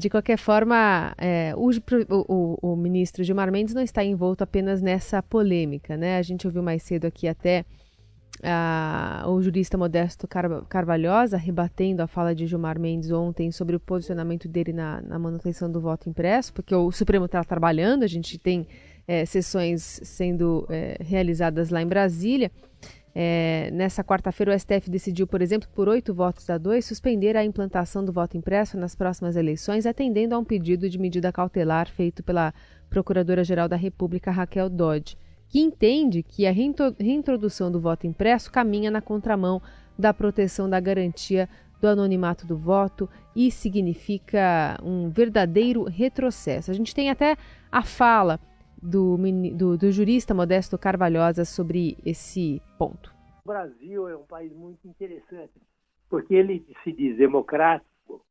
de 0.00 0.10
qualquer 0.10 0.36
forma, 0.36 1.14
é, 1.16 1.52
o, 1.56 1.70
o, 2.28 2.72
o, 2.72 2.76
ministro 2.76 3.22
Gilmar 3.22 3.52
Mendes 3.52 3.74
não 3.74 3.82
está 3.82 4.02
envolto 4.02 4.42
apenas 4.42 4.82
nessa 4.82 5.22
polêmica, 5.22 5.96
né? 5.96 6.18
A 6.18 6.22
gente 6.22 6.46
ouviu 6.46 6.62
mais 6.62 6.82
cedo 6.82 7.06
aqui 7.06 7.28
até 7.28 7.64
a, 8.42 9.24
o 9.28 9.40
jurista 9.40 9.78
Modesto 9.78 10.26
Car 10.26 10.64
Carvalhosa 10.64 11.36
rebatendo 11.36 12.02
a 12.02 12.06
fala 12.06 12.34
de 12.34 12.46
Gilmar 12.46 12.78
Mendes 12.78 13.10
ontem 13.10 13.50
sobre 13.52 13.76
o 13.76 13.80
posicionamento 13.80 14.48
dele 14.48 14.72
na, 14.72 15.00
na 15.02 15.18
manutenção 15.18 15.70
do 15.70 15.80
voto 15.80 16.08
impresso, 16.08 16.52
porque 16.52 16.74
o 16.74 16.90
Supremo 16.90 17.26
está 17.26 17.42
trabalhando, 17.44 18.02
a 18.02 18.08
gente 18.08 18.38
tem 18.38 18.66
é, 19.06 19.24
sessões 19.24 20.00
sendo 20.02 20.66
é, 20.68 20.96
realizadas 21.00 21.70
lá 21.70 21.80
em 21.80 21.86
Brasília. 21.86 22.50
É, 23.16 23.70
nessa 23.72 24.02
quarta-feira, 24.02 24.52
o 24.52 24.58
STF 24.58 24.90
decidiu, 24.90 25.26
por 25.26 25.40
exemplo, 25.40 25.68
por 25.72 25.88
oito 25.88 26.12
votos 26.12 26.50
a 26.50 26.58
dois, 26.58 26.84
suspender 26.84 27.36
a 27.36 27.44
implantação 27.44 28.04
do 28.04 28.12
voto 28.12 28.36
impresso 28.36 28.76
nas 28.76 28.96
próximas 28.96 29.36
eleições, 29.36 29.86
atendendo 29.86 30.34
a 30.34 30.38
um 30.38 30.44
pedido 30.44 30.90
de 30.90 30.98
medida 30.98 31.30
cautelar 31.30 31.88
feito 31.88 32.24
pela 32.24 32.52
Procuradora-Geral 32.90 33.68
da 33.68 33.76
República, 33.76 34.32
Raquel 34.32 34.68
Dodge, 34.68 35.16
que 35.48 35.60
entende 35.60 36.24
que 36.24 36.44
a 36.44 36.52
reintrodução 36.52 37.70
do 37.70 37.80
voto 37.80 38.06
impresso 38.06 38.50
caminha 38.50 38.90
na 38.90 39.00
contramão 39.00 39.62
da 39.96 40.12
proteção 40.12 40.68
da 40.68 40.80
garantia 40.80 41.48
do 41.80 41.86
anonimato 41.86 42.46
do 42.46 42.56
voto 42.56 43.08
e 43.36 43.50
significa 43.50 44.76
um 44.82 45.08
verdadeiro 45.08 45.84
retrocesso. 45.84 46.70
A 46.70 46.74
gente 46.74 46.94
tem 46.94 47.10
até 47.10 47.36
a 47.70 47.82
fala 47.82 48.40
do, 48.84 49.16
do, 49.56 49.78
do 49.78 49.90
jurista 49.90 50.34
Modesto 50.34 50.76
Carvalhosa 50.76 51.44
sobre 51.44 51.96
esse 52.04 52.60
ponto. 52.78 53.14
O 53.44 53.48
Brasil 53.48 54.08
é 54.08 54.16
um 54.16 54.24
país 54.24 54.52
muito 54.52 54.86
interessante, 54.86 55.52
porque 56.10 56.34
ele 56.34 56.64
se 56.82 56.92
diz 56.92 57.16
democrático, 57.16 58.22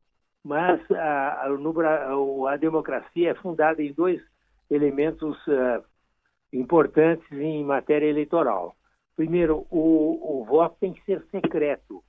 mas 0.43 0.79
a, 0.91 1.47
no, 1.59 2.47
a 2.47 2.57
democracia 2.57 3.31
é 3.31 3.35
fundada 3.35 3.81
em 3.81 3.91
dois 3.93 4.21
elementos 4.69 5.35
uh, 5.47 5.83
importantes 6.51 7.29
em 7.31 7.63
matéria 7.63 8.07
eleitoral. 8.07 8.75
Primeiro, 9.15 9.65
o, 9.69 10.41
o 10.41 10.45
voto 10.45 10.77
tem 10.79 10.93
que 10.93 11.03
ser 11.05 11.23
secreto 11.31 12.03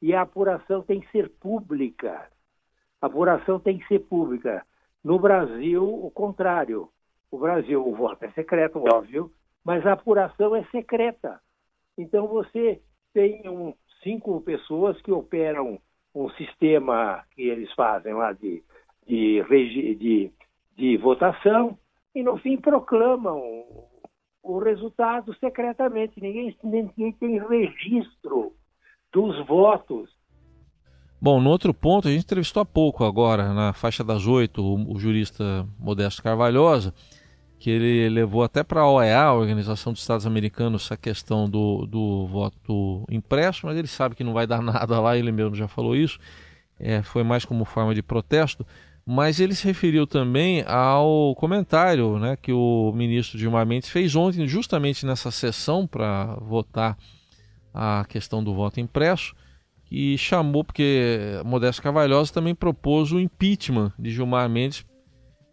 e 0.00 0.14
a 0.14 0.22
apuração 0.22 0.82
tem 0.82 1.00
que 1.00 1.10
ser 1.10 1.28
pública. 1.40 2.28
A 3.00 3.06
apuração 3.06 3.60
tem 3.60 3.78
que 3.78 3.86
ser 3.86 4.00
pública. 4.00 4.64
No 5.02 5.18
Brasil, 5.18 5.84
o 5.84 6.10
contrário. 6.10 6.90
O 7.30 7.38
Brasil, 7.38 7.86
o 7.86 7.94
voto 7.94 8.24
é 8.24 8.30
secreto, 8.30 8.78
óbvio, 8.78 9.30
mas 9.64 9.86
a 9.86 9.92
apuração 9.92 10.56
é 10.56 10.64
secreta. 10.66 11.40
Então 11.96 12.26
você 12.26 12.80
tem 13.12 13.48
um, 13.48 13.74
cinco 14.02 14.40
pessoas 14.40 15.00
que 15.02 15.12
operam 15.12 15.78
um 16.14 16.30
sistema 16.30 17.24
que 17.32 17.42
eles 17.42 17.72
fazem 17.74 18.14
lá 18.14 18.32
de, 18.32 18.62
de, 19.06 19.42
de, 19.96 20.32
de 20.76 20.96
votação 20.96 21.78
e 22.14 22.22
no 22.22 22.36
fim 22.38 22.56
proclamam 22.56 23.40
o 24.42 24.58
resultado 24.58 25.34
secretamente. 25.34 26.20
Ninguém, 26.20 26.56
ninguém 26.62 27.12
tem 27.12 27.38
registro 27.38 28.52
dos 29.12 29.46
votos. 29.46 30.10
Bom, 31.20 31.40
no 31.40 31.50
outro 31.50 31.74
ponto, 31.74 32.06
a 32.06 32.10
gente 32.12 32.22
entrevistou 32.22 32.60
há 32.60 32.64
pouco 32.64 33.04
agora, 33.04 33.52
na 33.52 33.72
faixa 33.72 34.04
das 34.04 34.26
oito, 34.26 34.62
o, 34.62 34.98
jurista 35.00 35.66
Modesto 35.76 36.22
Carvalhosa, 36.22 36.94
que 37.58 37.68
ele 37.68 38.08
levou 38.08 38.44
até 38.44 38.62
para 38.62 38.82
a 38.82 38.88
OEA, 38.90 39.22
a 39.22 39.34
Organização 39.34 39.92
dos 39.92 40.00
Estados 40.00 40.26
Americanos, 40.26 40.84
essa 40.84 40.96
questão 40.96 41.50
do, 41.50 41.86
do 41.86 42.28
voto 42.28 43.04
impresso, 43.10 43.66
mas 43.66 43.76
ele 43.76 43.88
sabe 43.88 44.14
que 44.14 44.22
não 44.22 44.32
vai 44.32 44.46
dar 44.46 44.62
nada 44.62 45.00
lá, 45.00 45.16
ele 45.16 45.32
mesmo 45.32 45.56
já 45.56 45.66
falou 45.66 45.96
isso, 45.96 46.20
é, 46.78 47.02
foi 47.02 47.24
mais 47.24 47.44
como 47.44 47.64
forma 47.64 47.92
de 47.96 48.02
protesto, 48.02 48.64
mas 49.04 49.40
ele 49.40 49.56
se 49.56 49.66
referiu 49.66 50.06
também 50.06 50.62
ao 50.68 51.34
comentário 51.34 52.18
né, 52.20 52.36
que 52.36 52.52
o 52.52 52.92
ministro 52.94 53.36
Gilmar 53.36 53.66
Mendes 53.66 53.88
fez 53.88 54.14
ontem, 54.14 54.46
justamente 54.46 55.04
nessa 55.04 55.32
sessão 55.32 55.84
para 55.84 56.36
votar 56.42 56.96
a 57.74 58.04
questão 58.08 58.44
do 58.44 58.54
voto 58.54 58.78
impresso, 58.78 59.34
e 59.90 60.18
chamou, 60.18 60.64
porque 60.64 61.40
Modesto 61.44 61.82
Carvalhosa 61.82 62.32
também 62.32 62.54
propôs 62.54 63.12
o 63.12 63.18
impeachment 63.18 63.92
de 63.98 64.10
Gilmar 64.10 64.48
Mendes 64.48 64.86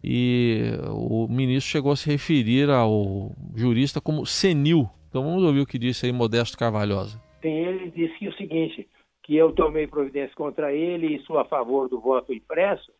e 0.04 0.72
o 0.90 1.26
ministro 1.28 1.70
chegou 1.70 1.92
a 1.92 1.96
se 1.96 2.08
referir 2.10 2.70
ao 2.70 3.32
jurista 3.54 4.00
como 4.00 4.26
senil. 4.26 4.88
Então 5.08 5.22
vamos 5.24 5.42
ouvir 5.42 5.60
o 5.60 5.66
que 5.66 5.78
disse 5.78 6.06
aí 6.06 6.12
Modesto 6.12 6.56
Carvalhosa. 6.58 7.20
Ele 7.42 7.90
disse 7.90 8.28
o 8.28 8.32
seguinte, 8.34 8.88
que 9.22 9.34
eu 9.34 9.52
tomei 9.52 9.86
providência 9.86 10.34
contra 10.36 10.72
ele 10.72 11.16
e 11.16 11.22
sou 11.22 11.38
a 11.38 11.44
favor 11.44 11.88
do 11.88 12.00
voto 12.00 12.32
impresso, 12.32 12.92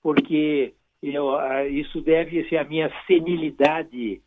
porque 0.00 0.74
eu, 1.02 1.36
ah, 1.36 1.66
isso 1.66 2.00
deve 2.00 2.48
ser 2.48 2.58
a 2.58 2.64
minha 2.64 2.90
senilidade 3.06 4.22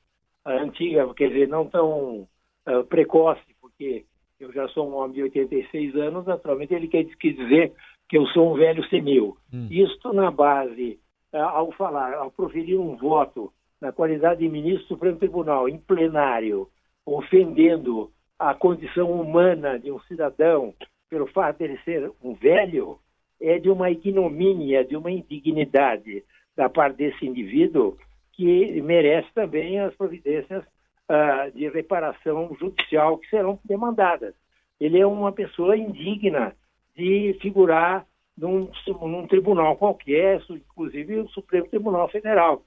antiga, 0.46 1.14
quer 1.14 1.30
dizer, 1.30 1.48
não 1.48 1.66
tão 1.66 2.28
uh, 2.68 2.84
precoce, 2.90 3.42
porque 3.62 4.06
eu 4.40 4.52
já 4.54 4.68
sou 4.70 4.90
um 4.90 4.96
homem 4.96 5.14
de 5.14 5.24
86 5.24 5.96
anos, 5.96 6.26
naturalmente 6.26 6.74
ele 6.74 6.88
quer, 6.88 7.04
dizer 7.04 7.74
que 8.08 8.18
eu 8.18 8.26
sou 8.28 8.54
um 8.54 8.56
velho 8.56 8.88
senil. 8.90 9.38
Hum. 9.54 9.68
Isto 9.70 10.14
na 10.14 10.32
base 10.32 11.00
é, 11.34 11.40
ao 11.40 11.72
falar, 11.72 12.14
ao 12.14 12.32
proferir 12.32 12.80
um 12.80 12.96
voto 12.96 13.52
na 13.82 13.92
qualidade 13.92 14.40
de 14.40 14.50
ministro 14.50 14.84
do 14.84 14.88
Supremo 14.88 15.18
Tribunal, 15.18 15.68
em 15.68 15.78
plenário, 15.78 16.68
ofendendo 17.06 18.12
a 18.40 18.54
condição 18.54 19.12
humana 19.12 19.80
de 19.80 19.92
um 19.92 20.00
cidadão 20.02 20.74
pelo 21.10 21.28
fato 21.28 21.58
de 21.58 21.64
ele 21.66 21.78
ser 21.80 22.12
um 22.24 22.34
velho, 22.34 23.00
é 23.42 23.60
de 23.60 23.70
uma 23.70 23.90
ignomínia, 23.90 24.84
de 24.84 24.96
uma 24.96 25.12
indignidade 25.12 26.24
da 26.56 26.70
parte 26.70 26.98
desse 26.98 27.26
indivíduo 27.26 27.98
que 28.34 28.82
merece 28.82 29.28
também 29.34 29.80
as 29.80 29.94
providências 29.96 30.64
uh, 31.10 31.52
de 31.56 31.70
reparação 31.70 32.56
judicial 32.60 33.18
que 33.18 33.30
serão 33.30 33.60
demandadas. 33.66 34.34
Ele 34.80 35.00
é 35.00 35.06
uma 35.06 35.32
pessoa 35.32 35.76
indigna 35.76 36.56
de 36.96 37.38
figurar 37.42 38.06
num, 38.38 38.70
num 39.02 39.28
tribunal 39.28 39.76
qualquer, 39.76 40.42
inclusive 40.50 41.20
o 41.20 41.30
Supremo 41.30 41.68
Tribunal 41.68 42.08
Federal. 42.10 42.64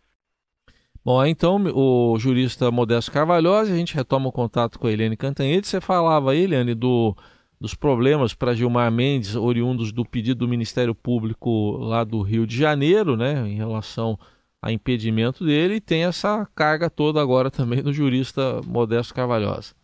Bom, 1.02 1.24
então 1.24 1.56
o 1.74 2.18
jurista 2.18 2.70
Modesto 2.70 3.10
Carvalhosa, 3.10 3.72
a 3.72 3.76
gente 3.76 3.94
retoma 3.94 4.28
o 4.28 4.32
contato 4.32 4.78
com 4.78 4.86
a 4.86 4.92
Eliane 4.92 5.16
Cantanhede. 5.16 5.66
Você 5.66 5.80
falava 5.80 6.32
aí, 6.32 6.42
Eliane, 6.42 6.74
do, 6.74 7.16
dos 7.58 7.74
problemas 7.74 8.34
para 8.34 8.52
Gilmar 8.52 8.90
Mendes, 8.92 9.34
oriundos 9.34 9.92
do 9.92 10.04
pedido 10.04 10.40
do 10.40 10.48
Ministério 10.48 10.94
Público 10.94 11.78
lá 11.78 12.04
do 12.04 12.20
Rio 12.20 12.46
de 12.46 12.56
Janeiro, 12.56 13.16
né, 13.16 13.48
em 13.48 13.54
relação 13.54 14.18
a 14.62 14.70
impedimento 14.70 15.44
dele, 15.44 15.76
e 15.76 15.80
tem 15.80 16.04
essa 16.04 16.46
carga 16.54 16.90
toda 16.90 17.20
agora 17.20 17.50
também 17.50 17.82
do 17.82 17.92
jurista 17.92 18.60
Modesto 18.66 19.14
Carvalhosa. 19.14 19.74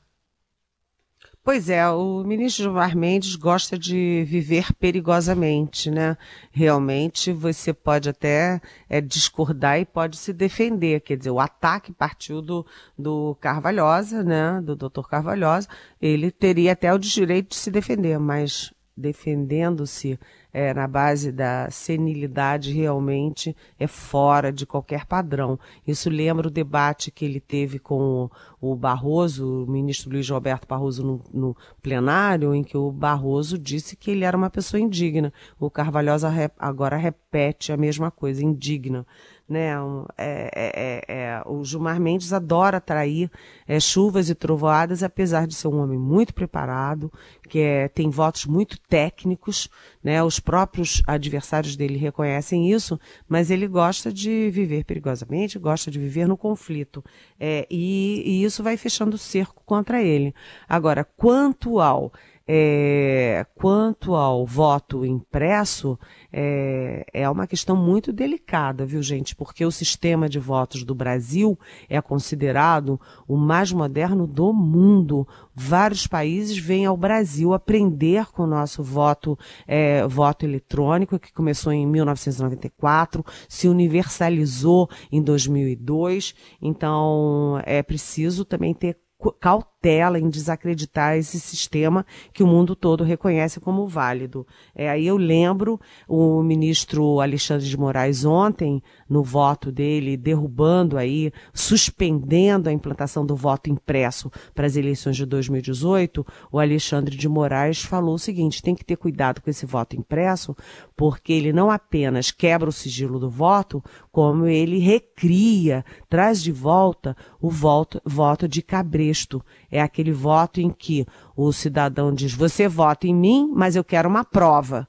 Pois 1.47 1.71
é, 1.71 1.89
o 1.89 2.25
ministro 2.25 2.65
Gilmar 2.65 2.97
Mendes 2.97 3.37
gosta 3.37 3.79
de 3.79 4.25
viver 4.27 4.73
perigosamente, 4.81 5.93
né? 5.93 6.17
Realmente 6.51 7.33
você 7.33 7.73
pode 7.73 8.09
até 8.09 8.61
é, 8.91 9.01
discordar 9.01 9.79
e 9.79 9.85
pode 9.85 10.17
se 10.17 10.33
defender. 10.33 10.99
Quer 11.03 11.17
dizer, 11.17 11.31
o 11.31 11.39
ataque 11.39 11.93
partiu 11.93 12.43
do, 12.43 12.67
do 12.99 13.37
Carvalhosa, 13.41 14.25
né? 14.25 14.61
Do 14.61 14.75
doutor 14.75 15.09
Carvalhosa. 15.09 15.69
Ele 16.03 16.33
teria 16.33 16.73
até 16.73 16.93
o 16.93 16.99
direito 16.99 17.51
de 17.51 17.55
se 17.55 17.71
defender, 17.71 18.19
mas 18.19 18.75
defendendo-se 18.97 20.19
é, 20.57 20.73
na 20.73 20.89
base 20.89 21.31
da 21.31 21.71
senilidade 21.71 22.73
realmente 22.73 23.55
é 23.79 23.87
fora 23.87 24.51
de 24.51 24.65
qualquer 24.65 25.05
padrão. 25.05 25.61
Isso 25.87 26.09
lembra 26.09 26.49
o 26.49 26.51
debate 26.51 27.11
que 27.11 27.27
ele 27.27 27.41
teve 27.41 27.79
com 27.79 28.31
o, 28.59 28.75
Barroso, 28.75 29.65
o 29.65 29.71
ministro 29.71 30.11
Luiz 30.11 30.27
Roberto 30.31 30.67
Barroso, 30.67 31.05
no, 31.05 31.21
no, 31.31 31.57
plenário, 31.83 32.55
em 32.55 32.65
que 32.65 32.75
o 32.75 32.91
Barroso 32.91 33.59
disse 33.59 33.97
que 33.97 34.11
ele 34.11 34.25
era 34.25 34.35
uma 34.35 34.49
pessoa 34.49 34.81
indigna. 34.81 35.31
O 35.61 35.69
Carvalhosa 35.69 36.33
agora 36.59 36.97
repete 36.97 37.71
a 37.71 37.77
mesma 37.77 38.11
coisa, 38.11 38.43
indigna 38.43 39.07
né? 39.49 39.75
É, 40.19 40.51
é, 40.55 40.73
é, 40.75 41.15
é, 41.17 41.43
o 41.47 41.65
Gilmar 41.65 42.01
Mendes 42.01 42.33
adora 42.33 42.79
atrair 42.79 43.31
é, 43.67 43.79
chuvas 43.79 44.29
e 44.29 44.35
trovoadas, 44.35 45.03
apesar 45.03 45.47
de 45.47 45.55
ser 45.55 45.69
um 45.69 45.81
homem 45.81 45.99
muito 45.99 46.35
preparado, 46.35 47.13
que 47.49 47.61
é, 47.61 47.89
tem 47.89 48.11
votos 48.11 48.45
muito 48.45 48.79
técnicos, 48.89 49.69
né? 50.03 50.23
Os 50.23 50.41
próprios 50.41 51.03
adversários 51.07 51.77
dele 51.77 51.97
reconhecem 51.97 52.71
isso, 52.71 52.99
mas 53.29 53.51
ele 53.51 53.69
gosta 53.69 54.13
de 54.13 54.51
viver 54.51 54.85
perigosamente, 54.85 55.59
gosta 55.59 55.91
de 55.91 55.99
viver 55.99 56.27
no 56.27 56.37
conflito, 56.37 57.05
e, 57.41 58.23
e 58.25 58.45
isso 58.45 58.63
vai 58.63 58.77
fechando 58.77 59.15
o 59.15 59.19
cerco 59.19 59.63
contra 59.65 60.03
ele. 60.03 60.35
Agora, 60.69 61.05
quanto 61.05 61.81
ao 61.81 62.13
é, 62.49 63.45
quanto 63.57 64.15
ao 64.15 64.47
voto 64.47 65.05
impresso, 65.05 65.99
é, 66.33 67.05
é 67.13 67.29
uma 67.29 67.47
questão 67.47 67.75
muito 67.75 68.13
delicada, 68.13 68.87
viu, 68.87 69.03
gente? 69.03 69.35
Porque 69.35 69.65
o 69.65 69.71
sistema 69.73 70.29
de 70.29 70.39
votos 70.39 70.85
do 70.85 70.95
Brasil 70.95 71.59
é 71.89 72.01
considerado 72.01 73.01
o 73.27 73.37
mais 73.37 73.73
moderno 73.73 74.29
do 74.29 74.53
mundo. 74.53 75.27
Vários 75.55 76.07
países 76.07 76.57
vêm 76.57 76.87
ao 76.87 76.97
Brasil 76.97 77.53
aprender 77.53 78.27
com 78.27 78.45
o 78.45 78.47
nosso 78.47 78.81
voto, 78.81 79.37
é, 79.67 80.07
voto 80.07 80.45
eletrônico, 80.45 81.19
que 81.19 81.33
começou 81.33 81.73
em 81.73 81.85
1994, 81.85 83.25
se 83.49 83.67
universalizou 83.67 84.89
em 85.11 85.21
2002. 85.21 86.33
Então, 86.63 87.61
é 87.65 87.83
preciso 87.83 88.45
também 88.45 88.73
ter 88.73 88.97
cautela 89.41 89.76
em 89.87 90.29
desacreditar 90.29 91.17
esse 91.17 91.39
sistema 91.39 92.05
que 92.33 92.43
o 92.43 92.47
mundo 92.47 92.75
todo 92.75 93.05
reconhece 93.05 93.61
como 93.61 93.87
válido. 93.87 94.47
É, 94.75 94.91
aí 94.91 95.07
eu 95.07 95.17
lembro 95.17 95.81
o 96.09 96.43
ministro 96.43 97.21
Alexandre 97.21 97.67
de 97.67 97.77
Moraes 97.79 98.25
ontem, 98.25 98.83
no 99.09 99.23
voto 99.23 99.71
dele, 99.71 100.17
derrubando 100.17 100.99
aí, 100.99 101.33
suspendendo 101.55 102.69
a 102.69 102.73
implantação 102.73 103.25
do 103.25 103.37
voto 103.37 103.71
impresso 103.71 104.31
para 104.55 104.67
as 104.67 104.77
eleições 104.77 105.17
de 105.17 105.25
2018, 105.25 106.27
o 106.51 106.59
Alexandre 106.59 107.17
de 107.17 107.29
Moraes 107.29 107.83
falou 107.83 108.15
o 108.15 108.19
seguinte: 108.19 108.63
tem 108.63 108.75
que 108.75 108.85
ter 108.85 108.97
cuidado 108.97 109.41
com 109.41 109.49
esse 109.49 109.65
voto 109.65 109.97
impresso, 109.97 110.57
porque 110.97 111.33
ele 111.33 111.53
não 111.53 111.71
apenas 111.71 112.31
quebra 112.31 112.69
o 112.69 112.73
sigilo 112.73 113.19
do 113.19 113.31
voto, 113.31 113.83
como 114.11 114.47
ele 114.47 114.79
recria, 114.79 115.85
traz 116.09 116.43
de 116.43 116.51
volta 116.51 117.17
o 117.41 117.51
voto, 117.51 118.01
voto 118.05 118.49
de 118.49 118.63
cabresto. 118.63 119.45
É 119.77 119.83
aquele 119.83 120.13
voto 120.13 120.61
em 120.61 120.71
que 120.71 121.07
o 121.37 121.53
cidadão 121.53 122.13
diz: 122.13 122.33
você 122.33 122.67
vota 122.69 123.07
em 123.07 123.15
mim, 123.15 123.53
mas 123.55 123.77
eu 123.77 123.85
quero 123.85 124.09
uma 124.09 124.25
prova. 124.25 124.89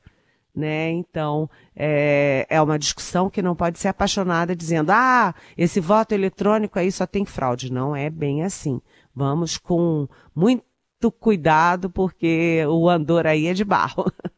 Né? 0.56 0.90
Então, 0.90 1.48
é, 1.76 2.48
é 2.50 2.60
uma 2.60 2.80
discussão 2.80 3.30
que 3.30 3.44
não 3.44 3.56
pode 3.56 3.78
ser 3.78 3.90
apaixonada 3.90 4.56
dizendo, 4.56 4.90
ah, 4.92 5.36
esse 5.56 5.80
voto 5.80 6.14
eletrônico 6.14 6.80
aí 6.80 6.92
só 6.92 7.06
tem 7.06 7.26
fraude. 7.26 7.72
Não 7.72 7.96
é 7.96 8.10
bem 8.10 8.44
assim. 8.44 8.82
Vamos 9.14 9.58
com 9.58 10.08
muito 10.36 11.12
cuidado, 11.20 11.92
porque 11.92 12.66
o 12.68 12.90
andor 12.90 13.28
aí 13.28 13.48
é 13.48 13.54
de 13.54 13.64
barro. 13.64 14.12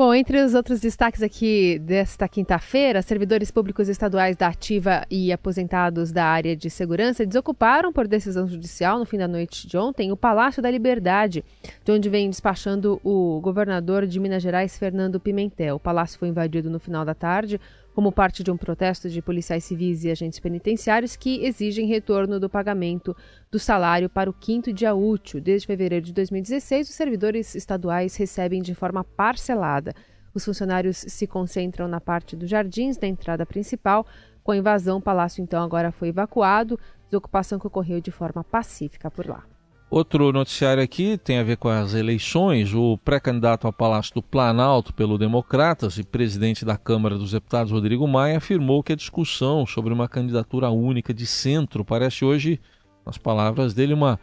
Bom, 0.00 0.14
entre 0.14 0.42
os 0.42 0.54
outros 0.54 0.80
destaques 0.80 1.22
aqui 1.22 1.78
desta 1.78 2.26
quinta-feira, 2.26 3.02
servidores 3.02 3.50
públicos 3.50 3.86
estaduais 3.86 4.34
da 4.34 4.46
Ativa 4.46 5.04
e 5.10 5.30
aposentados 5.30 6.10
da 6.10 6.24
área 6.24 6.56
de 6.56 6.70
segurança 6.70 7.26
desocuparam, 7.26 7.92
por 7.92 8.08
decisão 8.08 8.48
judicial, 8.48 8.98
no 8.98 9.04
fim 9.04 9.18
da 9.18 9.28
noite 9.28 9.68
de 9.68 9.76
ontem, 9.76 10.10
o 10.10 10.16
Palácio 10.16 10.62
da 10.62 10.70
Liberdade, 10.70 11.44
de 11.84 11.92
onde 11.92 12.08
vem 12.08 12.30
despachando 12.30 12.98
o 13.04 13.42
governador 13.42 14.06
de 14.06 14.18
Minas 14.18 14.42
Gerais, 14.42 14.78
Fernando 14.78 15.20
Pimentel. 15.20 15.76
O 15.76 15.78
palácio 15.78 16.18
foi 16.18 16.28
invadido 16.28 16.70
no 16.70 16.80
final 16.80 17.04
da 17.04 17.12
tarde 17.12 17.60
como 17.94 18.12
parte 18.12 18.42
de 18.42 18.50
um 18.50 18.56
protesto 18.56 19.08
de 19.08 19.20
policiais 19.20 19.64
civis 19.64 20.04
e 20.04 20.10
agentes 20.10 20.38
penitenciários 20.38 21.16
que 21.16 21.44
exigem 21.44 21.86
retorno 21.86 22.38
do 22.38 22.48
pagamento 22.48 23.16
do 23.50 23.58
salário 23.58 24.08
para 24.08 24.30
o 24.30 24.32
quinto 24.32 24.72
dia 24.72 24.94
útil. 24.94 25.40
Desde 25.40 25.66
fevereiro 25.66 26.06
de 26.06 26.12
2016, 26.12 26.88
os 26.88 26.94
servidores 26.94 27.54
estaduais 27.54 28.16
recebem 28.16 28.62
de 28.62 28.74
forma 28.74 29.02
parcelada. 29.02 29.94
Os 30.32 30.44
funcionários 30.44 30.96
se 30.96 31.26
concentram 31.26 31.88
na 31.88 32.00
parte 32.00 32.36
dos 32.36 32.48
jardins 32.48 32.96
da 32.96 33.06
entrada 33.06 33.44
principal. 33.44 34.06
Com 34.44 34.52
a 34.52 34.56
invasão, 34.56 34.98
o 34.98 35.02
palácio 35.02 35.42
então 35.42 35.62
agora 35.62 35.90
foi 35.90 36.08
evacuado, 36.08 36.78
desocupação 37.06 37.58
que 37.58 37.66
ocorreu 37.66 38.00
de 38.00 38.10
forma 38.10 38.44
pacífica 38.44 39.10
por 39.10 39.26
lá. 39.26 39.49
Outro 39.90 40.30
noticiário 40.30 40.80
aqui 40.80 41.18
tem 41.18 41.38
a 41.38 41.42
ver 41.42 41.56
com 41.56 41.68
as 41.68 41.94
eleições. 41.94 42.72
O 42.72 42.96
pré-candidato 42.98 43.66
ao 43.66 43.72
Palácio 43.72 44.14
do 44.14 44.22
Planalto 44.22 44.94
pelo 44.94 45.18
Democratas 45.18 45.98
e 45.98 46.04
presidente 46.04 46.64
da 46.64 46.76
Câmara 46.76 47.18
dos 47.18 47.32
Deputados, 47.32 47.72
Rodrigo 47.72 48.06
Maia, 48.06 48.36
afirmou 48.36 48.84
que 48.84 48.92
a 48.92 48.96
discussão 48.96 49.66
sobre 49.66 49.92
uma 49.92 50.06
candidatura 50.06 50.70
única 50.70 51.12
de 51.12 51.26
centro 51.26 51.84
parece 51.84 52.24
hoje, 52.24 52.60
nas 53.04 53.18
palavras 53.18 53.74
dele, 53.74 53.92
uma 53.92 54.20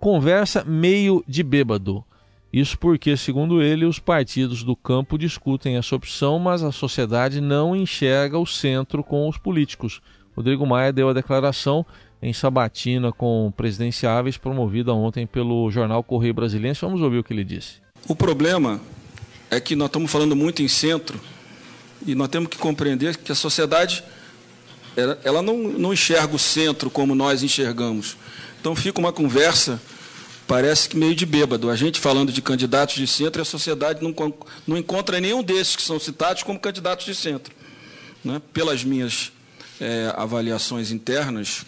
conversa 0.00 0.64
meio 0.64 1.22
de 1.28 1.44
bêbado. 1.44 2.04
Isso 2.52 2.76
porque, 2.76 3.16
segundo 3.16 3.62
ele, 3.62 3.84
os 3.84 4.00
partidos 4.00 4.64
do 4.64 4.74
campo 4.74 5.16
discutem 5.16 5.76
essa 5.76 5.94
opção, 5.94 6.40
mas 6.40 6.64
a 6.64 6.72
sociedade 6.72 7.40
não 7.40 7.76
enxerga 7.76 8.36
o 8.36 8.44
centro 8.44 9.04
com 9.04 9.28
os 9.28 9.38
políticos. 9.38 10.02
Rodrigo 10.34 10.66
Maia 10.66 10.92
deu 10.92 11.08
a 11.08 11.12
declaração 11.12 11.86
em 12.24 12.32
sabatina 12.32 13.12
com 13.12 13.52
presidenciáveis 13.54 14.38
promovida 14.38 14.94
ontem 14.94 15.26
pelo 15.26 15.70
jornal 15.70 16.02
Correio 16.02 16.32
Brasiliense. 16.32 16.80
Vamos 16.80 17.02
ouvir 17.02 17.18
o 17.18 17.24
que 17.24 17.34
ele 17.34 17.44
disse. 17.44 17.74
O 18.08 18.16
problema 18.16 18.80
é 19.50 19.60
que 19.60 19.76
nós 19.76 19.88
estamos 19.88 20.10
falando 20.10 20.34
muito 20.34 20.62
em 20.62 20.68
centro 20.68 21.20
e 22.06 22.14
nós 22.14 22.28
temos 22.28 22.48
que 22.48 22.56
compreender 22.56 23.16
que 23.18 23.30
a 23.30 23.34
sociedade 23.34 24.02
ela, 25.22 25.42
não, 25.42 25.58
não 25.58 25.92
enxerga 25.92 26.34
o 26.34 26.38
centro 26.38 26.88
como 26.88 27.14
nós 27.14 27.42
enxergamos. 27.42 28.16
Então 28.58 28.74
fica 28.74 28.98
uma 28.98 29.12
conversa, 29.12 29.80
parece 30.46 30.88
que 30.88 30.96
meio 30.96 31.14
de 31.14 31.26
bêbado. 31.26 31.68
A 31.68 31.76
gente 31.76 32.00
falando 32.00 32.32
de 32.32 32.40
candidatos 32.40 32.94
de 32.94 33.06
centro 33.06 33.40
e 33.40 33.42
a 33.42 33.44
sociedade 33.44 34.02
não, 34.02 34.14
não 34.66 34.78
encontra 34.78 35.20
nenhum 35.20 35.42
desses 35.42 35.76
que 35.76 35.82
são 35.82 35.98
citados 35.98 36.42
como 36.42 36.58
candidatos 36.58 37.04
de 37.04 37.14
centro. 37.14 37.52
Né? 38.24 38.40
Pelas 38.52 38.82
minhas 38.82 39.30
é, 39.78 40.12
avaliações 40.16 40.90
internas, 40.90 41.66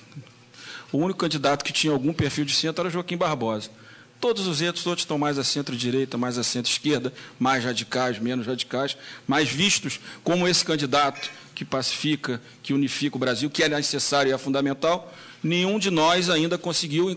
o 0.92 0.98
único 0.98 1.18
candidato 1.18 1.64
que 1.64 1.72
tinha 1.72 1.92
algum 1.92 2.12
perfil 2.12 2.44
de 2.44 2.54
centro 2.54 2.82
era 2.82 2.90
Joaquim 2.90 3.16
Barbosa. 3.16 3.70
Todos 4.20 4.46
os 4.46 4.62
outros, 4.62 4.82
todos 4.82 5.02
estão 5.02 5.18
mais 5.18 5.38
a 5.38 5.44
centro-direita, 5.44 6.16
mais 6.16 6.38
a 6.38 6.42
centro-esquerda, 6.42 7.12
mais 7.38 7.64
radicais, 7.64 8.18
menos 8.18 8.46
radicais, 8.46 8.96
mais 9.26 9.48
vistos 9.48 10.00
como 10.24 10.48
esse 10.48 10.64
candidato 10.64 11.30
que 11.54 11.64
pacifica, 11.64 12.40
que 12.62 12.72
unifica 12.72 13.16
o 13.16 13.18
Brasil, 13.18 13.50
que 13.50 13.62
é 13.62 13.68
necessário 13.68 14.30
e 14.30 14.32
é 14.32 14.38
fundamental. 14.38 15.12
Nenhum 15.42 15.78
de 15.78 15.90
nós 15.90 16.30
ainda 16.30 16.56
conseguiu, 16.56 17.14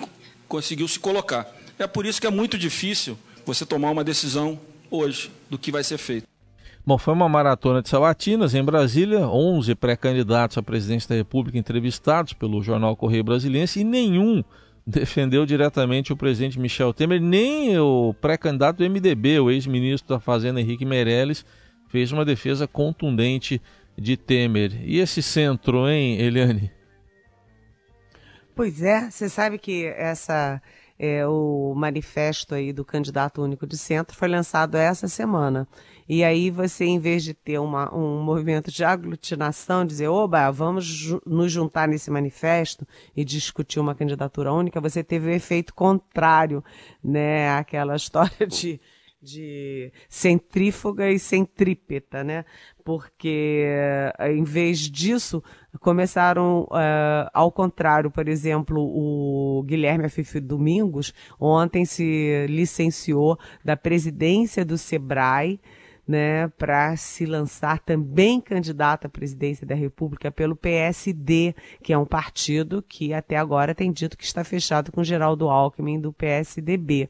conseguiu 0.48 0.88
se 0.88 1.00
colocar. 1.00 1.48
É 1.78 1.88
por 1.88 2.06
isso 2.06 2.20
que 2.20 2.28
é 2.28 2.32
muito 2.32 2.58
difícil 2.58 3.18
você 3.46 3.66
tomar 3.66 3.92
uma 3.92 4.04
decisão 4.04 4.60
hoje 4.92 5.32
do 5.50 5.58
que 5.58 5.72
vai 5.72 5.84
ser 5.84 5.98
feito. 5.98 6.28
Bom, 6.90 6.98
foi 6.98 7.14
uma 7.14 7.30
maratona 7.30 7.84
de 7.84 7.90
sabatinas 7.90 8.56
em 8.56 8.64
Brasília, 8.64 9.20
11 9.20 9.76
pré-candidatos 9.76 10.58
à 10.58 10.64
presidência 10.64 11.10
da 11.10 11.14
República 11.14 11.56
entrevistados 11.56 12.34
pelo 12.34 12.64
jornal 12.64 12.96
Correio 12.96 13.24
Brasiliense 13.24 13.82
e 13.82 13.84
nenhum 13.84 14.44
defendeu 14.88 15.46
diretamente 15.46 16.12
o 16.12 16.18
presidente 16.18 16.60
Michel 16.60 16.92
Temer, 16.92 17.22
nem 17.22 17.78
o 17.78 18.12
pré-candidato 18.20 18.78
do 18.78 18.90
MDB, 18.90 19.40
o 19.40 19.52
ex-ministro 19.52 20.16
da 20.16 20.20
Fazenda 20.20 20.60
Henrique 20.60 20.84
Meirelles, 20.84 21.46
fez 21.90 22.12
uma 22.12 22.26
defesa 22.26 22.68
contundente 22.68 23.62
de 23.96 24.18
Temer. 24.18 24.72
E 24.84 24.98
esse 24.98 25.22
centro, 25.22 25.88
hein, 25.88 26.20
Eliane? 26.20 26.72
Pois 28.56 28.82
é, 28.82 29.12
você 29.12 29.30
sabe 29.30 29.60
que 29.60 29.86
essa 29.86 30.60
é, 31.00 31.26
o 31.26 31.74
manifesto 31.76 32.54
aí 32.54 32.74
do 32.74 32.84
candidato 32.84 33.42
único 33.42 33.66
de 33.66 33.78
centro 33.78 34.18
foi 34.18 34.28
lançado 34.28 34.76
essa 34.76 35.08
semana. 35.08 35.66
E 36.10 36.24
aí 36.24 36.50
você, 36.50 36.86
em 36.86 36.98
vez 36.98 37.24
de 37.24 37.36
ter 37.36 37.60
uma, 37.60 37.94
um 37.96 38.24
movimento 38.24 38.72
de 38.72 38.84
aglutinação, 38.84 39.86
dizer, 39.86 40.08
oba, 40.08 40.50
vamos 40.50 40.84
ju 40.84 41.22
nos 41.24 41.52
juntar 41.52 41.88
nesse 41.88 42.10
manifesto 42.10 42.88
e 43.16 43.24
discutir 43.24 43.80
uma 43.80 43.94
candidatura 43.94 44.52
única, 44.52 44.82
você 44.82 45.04
teve 45.04 45.28
o 45.28 45.32
efeito 45.32 45.72
contrário, 45.72 46.64
né? 47.04 47.52
Aquela 47.52 47.94
história 47.96 48.48
de 48.48 48.82
de 49.22 49.92
centrífuga 50.08 51.12
e 51.12 51.20
centrípeta, 51.20 52.24
né? 52.24 52.46
Porque, 52.86 53.66
eh, 54.18 54.32
em 54.32 54.44
vez 54.44 54.80
disso, 54.80 55.44
começaram 55.82 56.64
uh, 56.64 57.30
ao 57.34 57.52
contrário. 57.52 58.10
Por 58.10 58.28
exemplo, 58.30 58.80
o 58.80 59.62
Guilherme 59.64 60.06
Afife 60.06 60.40
Domingos 60.40 61.14
ontem 61.40 61.84
se 61.86 62.46
licenciou 62.48 63.38
da 63.64 63.76
presidência 63.76 64.64
do 64.64 64.78
SEBRAE, 64.78 65.60
né, 66.10 66.48
para 66.58 66.96
se 66.98 67.24
lançar 67.24 67.78
também 67.78 68.42
candidato 68.42 69.06
à 69.06 69.10
presidência 69.10 69.64
da 69.64 69.76
República 69.76 70.32
pelo 70.32 70.56
PSD, 70.56 71.54
que 71.84 71.94
é 71.94 71.98
um 72.00 72.06
partido 72.06 72.82
que 72.82 73.14
até 73.14 73.38
agora 73.38 73.76
tem 73.76 73.92
dito 73.92 74.18
que 74.18 74.24
está 74.24 74.44
fechado 74.44 74.92
com 74.92 75.04
Geraldo 75.04 75.48
Alckmin 75.48 76.02
do 76.02 76.12
PSDB. 76.12 77.08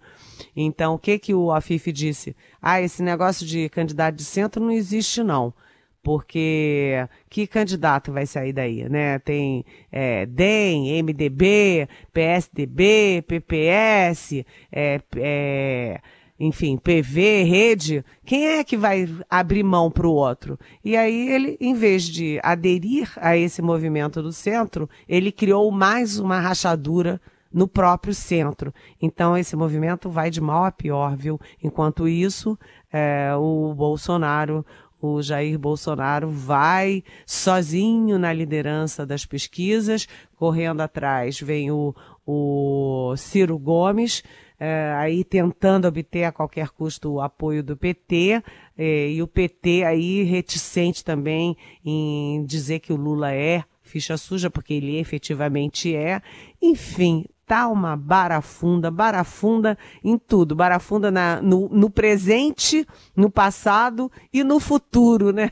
Então, 0.54 0.96
o 0.96 1.00
que 1.00 1.18
que 1.18 1.34
o 1.34 1.50
Afif 1.50 1.94
disse? 1.94 2.36
Ah, 2.62 2.82
esse 2.82 3.02
negócio 3.02 3.46
de 3.46 3.70
candidato 3.70 4.16
de 4.16 4.26
centro 4.26 4.62
não 4.62 4.72
existe 4.72 5.24
não 5.24 5.54
porque 6.02 7.08
que 7.30 7.46
candidato 7.46 8.12
vai 8.12 8.26
sair 8.26 8.54
daí, 8.54 8.88
né? 8.88 9.20
Tem 9.20 9.66
é, 9.92 10.26
DEM, 10.26 11.04
MDB, 11.04 11.88
PSDB, 12.14 13.24
PPS, 13.28 14.46
é, 14.72 15.02
é, 15.18 16.02
enfim, 16.40 16.78
PV, 16.78 17.44
rede, 17.44 18.06
quem 18.26 18.48
é 18.48 18.64
que 18.64 18.78
vai 18.78 19.10
abrir 19.30 19.62
mão 19.62 19.92
para 19.92 20.08
o 20.08 20.14
outro? 20.14 20.58
E 20.84 20.96
aí 20.96 21.30
ele, 21.30 21.58
em 21.60 21.74
vez 21.74 22.04
de 22.04 22.40
aderir 22.42 23.12
a 23.18 23.36
esse 23.36 23.62
movimento 23.62 24.22
do 24.24 24.32
centro, 24.32 24.90
ele 25.08 25.32
criou 25.32 25.70
mais 25.70 26.18
uma 26.18 26.40
rachadura 26.40 27.20
no 27.52 27.68
próprio 27.68 28.14
centro. 28.14 28.74
Então 29.02 29.38
esse 29.38 29.56
movimento 29.56 30.10
vai 30.10 30.30
de 30.30 30.40
mal 30.40 30.64
a 30.64 30.72
pior, 30.72 31.18
viu? 31.18 31.40
Enquanto 31.62 32.08
isso, 32.08 32.58
é, 32.92 33.36
o 33.36 33.74
Bolsonaro, 33.74 34.66
o 35.02 35.22
Jair 35.22 35.58
Bolsonaro 35.58 36.30
vai 36.30 37.04
sozinho 37.26 38.20
na 38.20 38.32
liderança 38.34 39.06
das 39.06 39.26
pesquisas, 39.26 40.08
correndo 40.36 40.82
atrás 40.82 41.40
vem 41.40 41.72
o, 41.72 41.96
o 42.32 43.18
Ciro 43.18 43.58
Gomes, 43.58 44.24
é, 44.60 44.94
aí 44.98 45.24
tentando 45.24 45.88
obter 45.88 46.26
a 46.26 46.32
qualquer 46.32 46.70
custo 46.70 47.14
o 47.14 47.22
apoio 47.22 47.64
do 47.64 47.76
PT, 47.76 48.44
é, 48.78 49.10
e 49.10 49.24
o 49.24 49.28
PT 49.28 49.84
aí 49.84 50.22
reticente 50.22 51.04
também 51.04 51.58
em 51.84 52.46
dizer 52.46 52.82
que 52.82 52.94
o 52.94 52.96
Lula 52.96 53.34
é 53.34 53.64
ficha 53.82 54.16
suja, 54.16 54.52
porque 54.52 54.76
ele 54.76 55.00
efetivamente 55.00 55.96
é. 55.96 56.22
Enfim, 56.62 57.26
tá 57.48 57.68
uma 57.68 57.98
barafunda, 57.98 58.92
barafunda 58.92 59.76
em 60.04 60.16
tudo, 60.16 60.56
barafunda 60.56 61.10
na, 61.10 61.42
no, 61.42 61.68
no 61.70 61.90
presente, 61.90 62.86
no 63.16 63.32
passado 63.32 64.12
e 64.32 64.44
no 64.44 64.60
futuro, 64.60 65.32
né? 65.32 65.52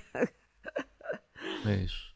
É 1.66 1.76
isso. 1.84 2.07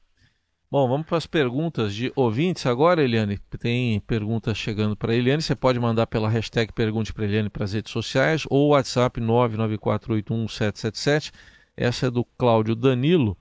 Bom, 0.72 0.88
vamos 0.88 1.06
para 1.06 1.18
as 1.18 1.28
perguntas 1.28 1.94
de 1.94 2.14
ouvintes 2.16 2.66
agora, 2.66 3.04
Eliane. 3.04 3.38
Tem 3.60 4.00
perguntas 4.00 4.58
chegando 4.58 4.96
para 4.96 5.12
a 5.12 5.16
Eliane. 5.16 5.42
Você 5.42 5.54
pode 5.54 5.78
mandar 5.78 6.08
pela 6.08 6.30
hashtag 6.30 6.72
Pergunte 6.72 7.12
para 7.12 7.26
Eliane 7.26 7.50
para 7.50 7.66
as 7.66 7.74
redes 7.74 7.92
sociais 7.92 8.46
ou 8.50 8.70
WhatsApp 8.70 9.20
994811777. 9.20 11.34
Essa 11.76 12.08
é 12.08 12.10
do 12.10 12.24
Cláudio 12.38 12.74
Danilo. 12.74 13.38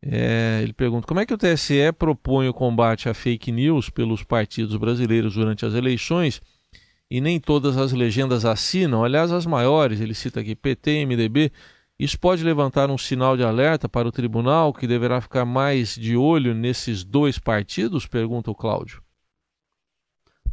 É, 0.00 0.60
ele 0.62 0.72
pergunta 0.72 1.04
como 1.04 1.18
é 1.18 1.26
que 1.26 1.34
o 1.34 1.38
TSE 1.38 1.90
propõe 1.98 2.48
o 2.48 2.54
combate 2.54 3.08
à 3.08 3.14
fake 3.14 3.50
news 3.50 3.90
pelos 3.90 4.22
partidos 4.22 4.76
brasileiros 4.76 5.34
durante 5.34 5.66
as 5.66 5.74
eleições 5.74 6.40
e 7.10 7.20
nem 7.20 7.40
todas 7.40 7.76
as 7.76 7.92
legendas 7.92 8.44
assinam. 8.44 9.02
Aliás, 9.02 9.32
as 9.32 9.46
maiores, 9.46 10.00
ele 10.00 10.14
cita 10.14 10.38
aqui 10.38 10.54
PT, 10.54 11.06
MDB, 11.06 11.50
isso 12.02 12.18
pode 12.18 12.42
levantar 12.42 12.90
um 12.90 12.98
sinal 12.98 13.36
de 13.36 13.44
alerta 13.44 13.88
para 13.88 14.08
o 14.08 14.10
tribunal 14.10 14.74
que 14.74 14.88
deverá 14.88 15.20
ficar 15.20 15.44
mais 15.44 15.94
de 15.94 16.16
olho 16.16 16.52
nesses 16.52 17.04
dois 17.04 17.38
partidos? 17.38 18.08
Pergunta 18.08 18.50
o 18.50 18.56
Cláudio. 18.56 19.00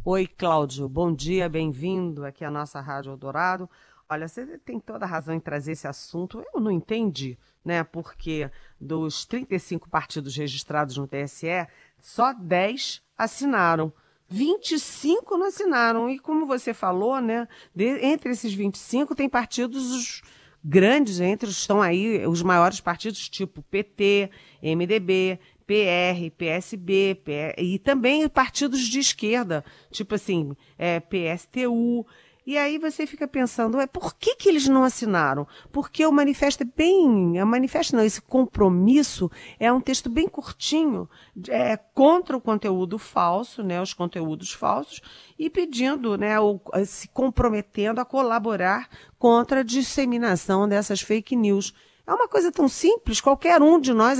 Oi, 0.04 0.28
Cláudio. 0.28 0.88
Bom 0.88 1.12
dia, 1.12 1.48
bem-vindo 1.48 2.24
aqui 2.24 2.44
à 2.44 2.52
nossa 2.52 2.80
Rádio 2.80 3.10
Eldorado. 3.10 3.68
Olha, 4.08 4.28
você 4.28 4.58
tem 4.58 4.78
toda 4.78 5.04
a 5.04 5.08
razão 5.08 5.34
em 5.34 5.40
trazer 5.40 5.72
esse 5.72 5.88
assunto. 5.88 6.40
Eu 6.54 6.60
não 6.60 6.70
entendi, 6.70 7.36
né? 7.64 7.82
Porque 7.82 8.48
dos 8.80 9.24
35 9.24 9.90
partidos 9.90 10.36
registrados 10.36 10.96
no 10.98 11.08
TSE, 11.08 11.66
só 11.98 12.32
10 12.32 13.02
assinaram. 13.18 13.92
25 14.28 15.36
não 15.36 15.48
assinaram. 15.48 16.08
E 16.08 16.16
como 16.20 16.46
você 16.46 16.72
falou, 16.72 17.20
né? 17.20 17.48
De, 17.74 17.86
entre 18.04 18.30
esses 18.30 18.54
25 18.54 19.16
tem 19.16 19.28
partidos 19.28 20.22
grandes 20.62 21.20
entre 21.20 21.50
estão 21.50 21.80
aí 21.80 22.26
os 22.26 22.42
maiores 22.42 22.80
partidos 22.80 23.28
tipo 23.28 23.62
PT, 23.62 24.30
MDB, 24.62 25.38
PR, 25.66 26.30
PSB, 26.36 27.20
PR, 27.24 27.60
e 27.62 27.78
também 27.78 28.28
partidos 28.28 28.80
de 28.80 28.98
esquerda, 28.98 29.64
tipo 29.90 30.14
assim, 30.16 30.56
é, 30.76 31.00
PSTU. 31.00 32.06
E 32.50 32.58
aí 32.58 32.78
você 32.78 33.06
fica 33.06 33.28
pensando, 33.28 33.78
é 33.78 33.86
por 33.86 34.12
que, 34.16 34.34
que 34.34 34.48
eles 34.48 34.66
não 34.66 34.82
assinaram? 34.82 35.46
Porque 35.70 36.04
o 36.04 36.10
manifesto 36.10 36.64
é 36.64 36.66
bem, 36.66 37.40
o 37.40 37.46
manifesto 37.46 37.94
não, 37.94 38.02
esse 38.02 38.20
compromisso 38.20 39.30
é 39.60 39.72
um 39.72 39.80
texto 39.80 40.10
bem 40.10 40.26
curtinho, 40.26 41.08
é, 41.48 41.76
contra 41.76 42.36
o 42.36 42.40
conteúdo 42.40 42.98
falso, 42.98 43.62
né, 43.62 43.80
os 43.80 43.94
conteúdos 43.94 44.50
falsos, 44.50 45.00
e 45.38 45.48
pedindo, 45.48 46.18
né, 46.18 46.40
o, 46.40 46.60
se 46.84 47.06
comprometendo 47.10 48.00
a 48.00 48.04
colaborar 48.04 48.88
contra 49.16 49.60
a 49.60 49.62
disseminação 49.62 50.68
dessas 50.68 51.00
fake 51.00 51.36
news. 51.36 51.72
É 52.04 52.12
uma 52.12 52.26
coisa 52.26 52.50
tão 52.50 52.68
simples, 52.68 53.20
qualquer 53.20 53.62
um 53.62 53.78
de 53.78 53.94
nós 53.94 54.18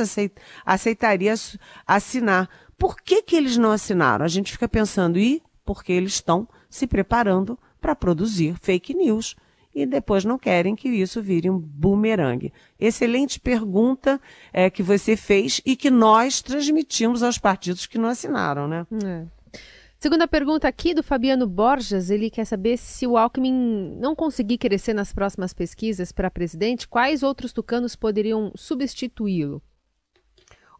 aceitaria 0.64 1.35
assinar. 1.85 2.49
Por 2.79 2.95
que, 2.95 3.23
que 3.23 3.35
eles 3.35 3.57
não 3.57 3.73
assinaram? 3.73 4.25
A 4.25 4.29
gente 4.29 4.53
fica 4.53 4.69
pensando, 4.69 5.19
e 5.19 5.43
porque 5.64 5.93
eles 5.93 6.12
estão 6.12 6.49
se 6.69 6.87
preparando 6.87 7.59
para 7.81 7.97
produzir 7.97 8.57
fake 8.61 8.95
news 8.95 9.37
e 9.75 9.87
depois 9.87 10.25
não 10.25 10.38
querem 10.38 10.75
que 10.75 10.88
isso 10.88 11.23
vire 11.23 11.49
um 11.49 11.59
bumerangue. 11.59 12.53
Excelente 12.79 13.38
pergunta 13.38 14.21
é, 14.53 14.69
que 14.69 14.83
você 14.83 15.16
fez 15.16 15.61
e 15.64 15.77
que 15.77 15.90
nós 15.90 16.43
transmitimos 16.43 17.23
aos 17.23 17.38
partidos 17.38 17.87
que 17.87 17.99
não 17.99 18.09
assinaram, 18.09 18.66
né? 18.66 18.87
É. 19.05 19.27
Segunda 19.99 20.27
pergunta 20.27 20.66
aqui 20.66 20.95
do 20.95 21.03
Fabiano 21.03 21.47
Borges, 21.47 22.09
ele 22.09 22.31
quer 22.31 22.47
saber 22.47 22.79
se 22.79 23.07
o 23.07 23.19
Alckmin 23.19 23.97
não 24.01 24.16
conseguir 24.16 24.57
crescer 24.57 24.95
nas 24.95 25.12
próximas 25.12 25.53
pesquisas 25.53 26.11
para 26.11 26.31
presidente, 26.31 26.88
quais 26.88 27.23
outros 27.23 27.53
tucanos 27.53 27.95
poderiam 27.95 28.51
substituí-lo? 28.57 29.62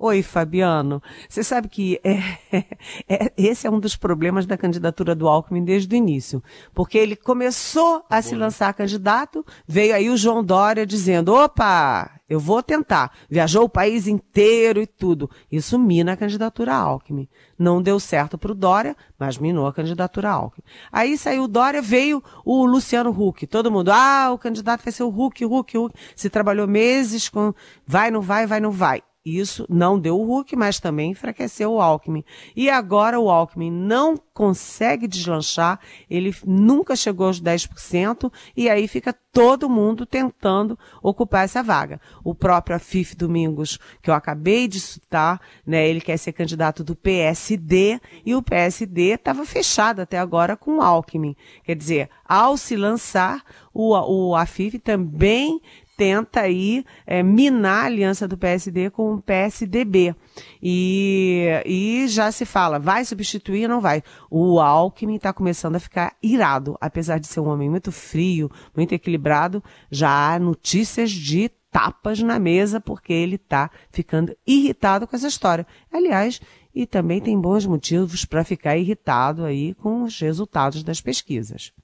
Oi, 0.03 0.23
Fabiano. 0.23 1.03
Você 1.29 1.45
sabe 1.45 1.69
que 1.69 2.01
é, 2.03 2.17
é, 3.07 3.33
esse 3.37 3.67
é 3.67 3.71
um 3.71 3.79
dos 3.79 3.97
problemas 3.97 4.47
da 4.47 4.57
candidatura 4.57 5.15
do 5.15 5.29
Alckmin 5.29 5.63
desde 5.63 5.95
o 5.95 5.99
início. 5.99 6.43
Porque 6.73 6.97
ele 6.97 7.15
começou 7.15 8.03
a 8.09 8.23
se 8.23 8.35
lançar 8.35 8.73
candidato, 8.73 9.45
veio 9.69 9.95
aí 9.95 10.09
o 10.09 10.17
João 10.17 10.43
Dória 10.43 10.87
dizendo: 10.87 11.35
opa, 11.35 12.11
eu 12.31 12.41
vou 12.41 12.63
tentar. 12.63 13.13
Viajou 13.29 13.65
o 13.65 13.69
país 13.69 14.07
inteiro 14.07 14.81
e 14.81 14.87
tudo. 14.87 15.29
Isso 15.53 15.79
mina 15.79 16.15
a 16.15 16.17
candidatura 16.17 16.75
Alckmin. 16.75 17.29
Não 17.59 17.83
deu 17.83 18.01
certo 18.01 18.39
para 18.39 18.53
o 18.53 18.55
Dória, 18.55 18.97
mas 19.19 19.37
minou 19.37 19.67
a 19.67 19.73
candidatura 19.75 20.31
Alckmin. 20.31 20.65
Aí 20.91 21.19
saiu 21.19 21.43
o 21.43 21.49
Dória, 21.49 21.83
veio 21.83 22.25
o 22.43 22.65
Luciano 22.65 23.11
Huck. 23.11 23.47
Todo 23.47 23.71
mundo, 23.71 23.91
ah, 23.93 24.31
o 24.33 24.39
candidato 24.39 24.83
vai 24.83 24.95
ser 24.95 25.03
o 25.03 25.09
Huck, 25.09 25.45
Huck, 25.45 25.77
Huck. 25.77 25.95
Se 26.17 26.31
trabalhou 26.31 26.67
meses 26.67 27.29
com 27.29 27.53
vai, 27.87 28.11
não 28.11 28.23
vai, 28.23 28.47
vai, 28.47 28.61
não 28.61 28.71
vai. 28.71 29.03
Isso 29.39 29.67
não 29.69 29.99
deu 29.99 30.19
o 30.19 30.25
Hulk, 30.25 30.57
mas 30.57 30.81
também 30.81 31.11
enfraqueceu 31.11 31.73
o 31.73 31.81
Alckmin. 31.81 32.25
E 32.57 32.69
agora 32.69 33.19
o 33.21 33.31
Alckmin 33.31 33.71
não 33.71 34.17
consegue 34.41 35.07
deslanchar, 35.07 35.79
ele 36.09 36.35
nunca 36.47 36.97
chegou 36.97 37.27
aos 37.27 37.41
10%, 37.41 38.33
e 38.57 38.71
aí 38.71 38.89
fica 38.89 39.15
todo 39.33 39.69
mundo 39.69 40.07
tentando 40.07 40.79
ocupar 41.03 41.45
essa 41.45 41.63
vaga. 41.63 42.01
O 42.25 42.35
próprio 42.35 42.77
Afif 42.77 43.15
Domingos, 43.15 43.79
que 44.03 44.11
eu 44.11 44.15
acabei 44.15 44.67
de 44.67 44.81
citar, 44.81 45.41
né, 45.67 45.87
ele 45.87 46.01
quer 46.01 46.17
ser 46.17 46.33
candidato 46.33 46.83
do 46.83 46.97
PSD, 46.97 48.01
e 48.25 48.35
o 48.35 48.43
PSD 48.43 49.13
estava 49.13 49.45
fechado 49.45 50.01
até 50.01 50.19
agora 50.19 50.57
com 50.57 50.79
o 50.79 50.83
Alckmin. 50.83 51.37
Quer 51.63 51.77
dizer, 51.77 52.11
ao 52.25 52.57
se 52.57 52.77
lançar, 52.77 53.43
o, 53.73 53.93
o 54.31 54.35
Afif 54.35 54.79
também 54.79 55.61
tenta 56.01 56.41
aí 56.41 56.83
é, 57.07 57.23
minar 57.23 57.83
a 57.83 57.85
aliança 57.85 58.27
do 58.27 58.39
PSD 58.39 58.89
com 58.89 59.13
o 59.13 59.21
PSDB. 59.21 60.17
E, 60.63 61.45
e 61.67 62.09
já 62.09 62.33
se 62.33 62.47
fala, 62.47 62.79
vai 62.79 63.05
substituir 63.05 63.65
ou 63.65 63.69
não 63.69 63.83
vai? 63.83 64.03
O 64.31 64.59
Alckmin 64.59 65.17
está 65.17 65.31
começando 65.31 65.77
a 65.77 65.79
ficar 65.79 66.17
irado, 66.23 66.75
apesar 66.81 67.21
de 67.21 67.27
ser 67.27 67.41
um 67.41 67.51
homem 67.51 67.69
muito 67.69 67.93
frio, 67.93 68.51
muito 68.75 68.95
equilibrado, 68.95 69.63
já 69.91 70.33
há 70.33 70.39
notícias 70.39 71.11
de 71.11 71.51
tapas 71.71 72.23
na 72.23 72.39
mesa 72.39 72.81
porque 72.81 73.13
ele 73.13 73.35
está 73.35 73.71
ficando 73.91 74.35
irritado 74.47 75.07
com 75.07 75.15
essa 75.15 75.29
história. 75.29 75.67
Aliás, 75.93 76.41
e 76.75 76.87
também 76.87 77.21
tem 77.21 77.39
bons 77.39 77.67
motivos 77.67 78.25
para 78.25 78.43
ficar 78.43 78.75
irritado 78.79 79.45
aí 79.45 79.75
com 79.75 80.05
os 80.05 80.19
resultados 80.19 80.83
das 80.83 81.03
pesquisas. 81.03 81.75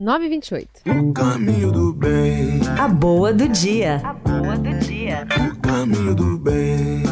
9h28. 0.00 0.66
O 0.86 1.12
caminho 1.12 1.70
do 1.70 1.92
bem. 1.92 2.62
A 2.78 2.88
boa 2.88 3.34
do 3.34 3.46
dia. 3.46 3.96
A 3.96 4.14
boa 4.14 4.56
do 4.56 4.78
dia. 4.78 5.26
O 5.46 5.60
caminho 5.60 6.14
do 6.14 6.38
bem. 6.38 7.02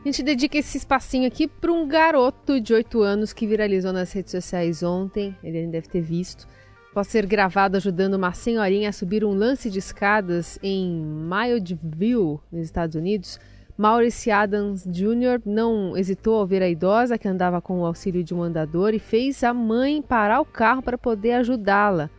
A 0.00 0.02
gente 0.04 0.22
dedica 0.22 0.56
esse 0.56 0.78
espacinho 0.78 1.26
aqui 1.26 1.48
para 1.48 1.72
um 1.72 1.88
garoto 1.88 2.60
de 2.60 2.72
8 2.72 3.02
anos 3.02 3.32
que 3.32 3.44
viralizou 3.44 3.92
nas 3.92 4.12
redes 4.12 4.30
sociais 4.30 4.84
ontem. 4.84 5.36
Ele 5.42 5.66
deve 5.66 5.88
ter 5.88 6.00
visto. 6.00 6.46
Após 6.92 7.08
ser 7.08 7.26
gravado 7.26 7.76
ajudando 7.76 8.14
uma 8.14 8.32
senhorinha 8.32 8.90
a 8.90 8.92
subir 8.92 9.24
um 9.24 9.34
lance 9.34 9.68
de 9.68 9.80
escadas 9.80 10.60
em 10.62 11.02
Mildville, 11.02 12.38
nos 12.52 12.66
Estados 12.66 12.94
Unidos, 12.94 13.40
Maurice 13.80 14.30
Adams 14.30 14.84
Jr. 14.84 15.40
não 15.42 15.96
hesitou 15.96 16.38
ao 16.38 16.46
ver 16.46 16.62
a 16.62 16.68
idosa 16.68 17.16
que 17.16 17.26
andava 17.26 17.62
com 17.62 17.80
o 17.80 17.86
auxílio 17.86 18.22
de 18.22 18.34
um 18.34 18.42
andador 18.42 18.92
e 18.92 18.98
fez 18.98 19.42
a 19.42 19.54
mãe 19.54 20.02
parar 20.02 20.42
o 20.42 20.44
carro 20.44 20.82
para 20.82 20.98
poder 20.98 21.32
ajudá-la. 21.32 22.10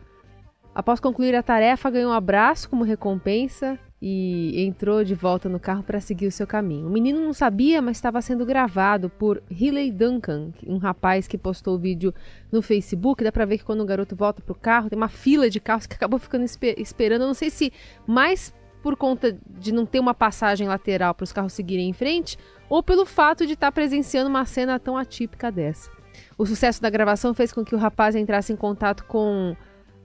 Após 0.74 0.98
concluir 0.98 1.36
a 1.36 1.42
tarefa, 1.42 1.88
ganhou 1.88 2.10
um 2.10 2.14
abraço 2.14 2.68
como 2.68 2.82
recompensa 2.82 3.78
e 4.04 4.64
entrou 4.66 5.04
de 5.04 5.14
volta 5.14 5.48
no 5.48 5.60
carro 5.60 5.84
para 5.84 6.00
seguir 6.00 6.26
o 6.26 6.32
seu 6.32 6.48
caminho. 6.48 6.88
O 6.88 6.90
menino 6.90 7.20
não 7.20 7.32
sabia, 7.32 7.80
mas 7.80 7.96
estava 7.96 8.20
sendo 8.20 8.44
gravado 8.44 9.08
por 9.08 9.40
Riley 9.48 9.92
Duncan, 9.92 10.50
um 10.66 10.78
rapaz 10.78 11.28
que 11.28 11.38
postou 11.38 11.76
o 11.76 11.78
vídeo 11.78 12.12
no 12.50 12.60
Facebook. 12.60 13.22
Dá 13.22 13.30
para 13.30 13.44
ver 13.44 13.58
que 13.58 13.64
quando 13.64 13.82
o 13.82 13.86
garoto 13.86 14.16
volta 14.16 14.42
para 14.42 14.52
o 14.52 14.56
carro, 14.56 14.90
tem 14.90 14.96
uma 14.96 15.08
fila 15.08 15.48
de 15.48 15.60
carros 15.60 15.86
que 15.86 15.94
acabou 15.94 16.18
ficando 16.18 16.44
esperando. 16.44 17.22
Eu 17.22 17.28
não 17.28 17.34
sei 17.34 17.50
se 17.50 17.72
mais 18.04 18.52
por 18.82 18.96
conta 18.96 19.38
de 19.48 19.72
não 19.72 19.86
ter 19.86 20.00
uma 20.00 20.12
passagem 20.12 20.66
lateral 20.66 21.14
para 21.14 21.24
os 21.24 21.32
carros 21.32 21.52
seguirem 21.52 21.88
em 21.88 21.92
frente, 21.92 22.36
ou 22.68 22.82
pelo 22.82 23.06
fato 23.06 23.46
de 23.46 23.52
estar 23.52 23.68
tá 23.68 23.72
presenciando 23.72 24.28
uma 24.28 24.44
cena 24.44 24.78
tão 24.78 24.96
atípica 24.96 25.50
dessa. 25.50 25.90
O 26.36 26.44
sucesso 26.44 26.82
da 26.82 26.90
gravação 26.90 27.32
fez 27.32 27.52
com 27.52 27.64
que 27.64 27.74
o 27.74 27.78
rapaz 27.78 28.16
entrasse 28.16 28.52
em 28.52 28.56
contato 28.56 29.04
com 29.04 29.56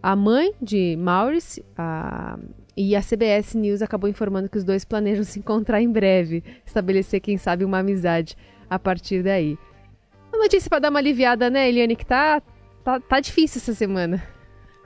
a 0.02 0.16
mãe 0.16 0.54
de 0.62 0.96
Maurice, 0.98 1.66
a 1.76 2.38
e 2.78 2.96
a 2.96 3.02
CBS 3.02 3.56
News 3.56 3.82
acabou 3.82 4.08
informando 4.08 4.48
que 4.48 4.58
os 4.58 4.64
dois 4.64 4.86
planejam 4.86 5.24
se 5.24 5.40
encontrar 5.40 5.82
em 5.82 5.92
breve, 5.92 6.44
estabelecer, 6.64 7.20
quem 7.20 7.36
sabe, 7.36 7.66
uma 7.66 7.80
amizade 7.80 8.38
a 8.70 8.78
partir 8.78 9.24
daí. 9.24 9.58
Uma 10.32 10.44
notícia 10.44 10.70
para 10.70 10.78
dar 10.78 10.92
uma 10.92 11.00
aliviada, 11.00 11.50
né, 11.50 11.68
Eliane, 11.68 11.96
que 11.96 12.06
tá, 12.06 12.40
tá, 12.84 13.00
tá 13.00 13.20
difícil 13.20 13.58
essa 13.60 13.74
semana. 13.74 14.24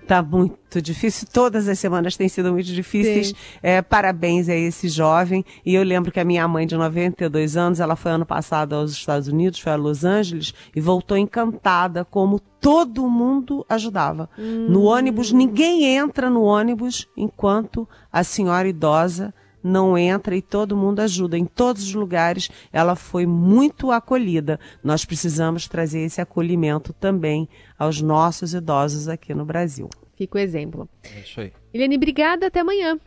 Tá 0.08 0.22
muito 0.22 0.82
difícil. 0.82 1.28
Todas 1.32 1.68
as 1.68 1.80
semanas 1.80 2.18
têm 2.18 2.28
sido 2.28 2.52
muito 2.52 2.68
difíceis. 2.68 3.34
É, 3.62 3.82
parabéns 3.82 4.50
a 4.50 4.56
esse 4.56 4.90
jovem. 4.90 5.46
E 5.66 5.74
eu 5.74 5.84
lembro 5.84 6.12
que 6.12 6.20
a 6.20 6.26
minha 6.26 6.48
mãe, 6.48 6.68
de 6.68 6.76
92 6.76 7.56
anos, 7.56 7.80
ela 7.80 7.96
foi 7.96 8.12
ano 8.12 8.26
passado 8.26 8.74
aos 8.74 8.92
Estados 8.92 9.28
Unidos, 9.28 9.60
foi 9.60 9.72
a 9.72 9.76
Los 9.76 10.04
Angeles, 10.04 10.54
e 10.76 10.82
voltou 10.82 11.18
encantada 11.18 12.04
como 12.04 12.40
todo 12.40 13.08
mundo 13.08 13.66
ajudava. 13.70 14.30
Hum. 14.38 14.68
No 14.70 14.84
ônibus, 14.84 15.32
ninguém 15.32 15.86
entra 15.86 16.30
no 16.30 16.44
ônibus 16.44 17.08
enquanto 17.18 17.88
a 18.12 18.24
senhora 18.24 18.68
idosa 18.68 19.34
não 19.64 19.98
entra 19.98 20.36
e 20.36 20.42
todo 20.42 20.76
mundo 20.78 21.00
ajuda. 21.00 21.38
Em 21.38 21.46
todos 21.46 21.84
os 21.84 21.94
lugares 21.94 22.50
ela 22.72 22.96
foi 22.96 23.26
muito 23.26 23.92
acolhida. 23.92 24.60
Nós 24.84 25.06
precisamos 25.06 25.68
trazer 25.68 26.02
esse 26.02 26.22
acolhimento 26.22 26.94
também 26.94 27.48
aos 27.78 28.02
nossos 28.02 28.54
idosos 28.54 29.08
aqui 29.08 29.34
no 29.34 29.46
Brasil. 29.46 29.90
Fica 30.16 30.38
o 30.38 30.42
exemplo. 30.42 30.90
É 31.04 31.20
isso 31.20 31.42
aí. 31.42 31.52
Eliane, 31.74 31.96
obrigada. 31.96 32.48
Até 32.48 32.60
amanhã. 32.60 33.00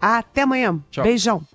Até 0.00 0.42
amanhã. 0.42 0.82
Tchau. 0.90 1.04
Beijão. 1.04 1.46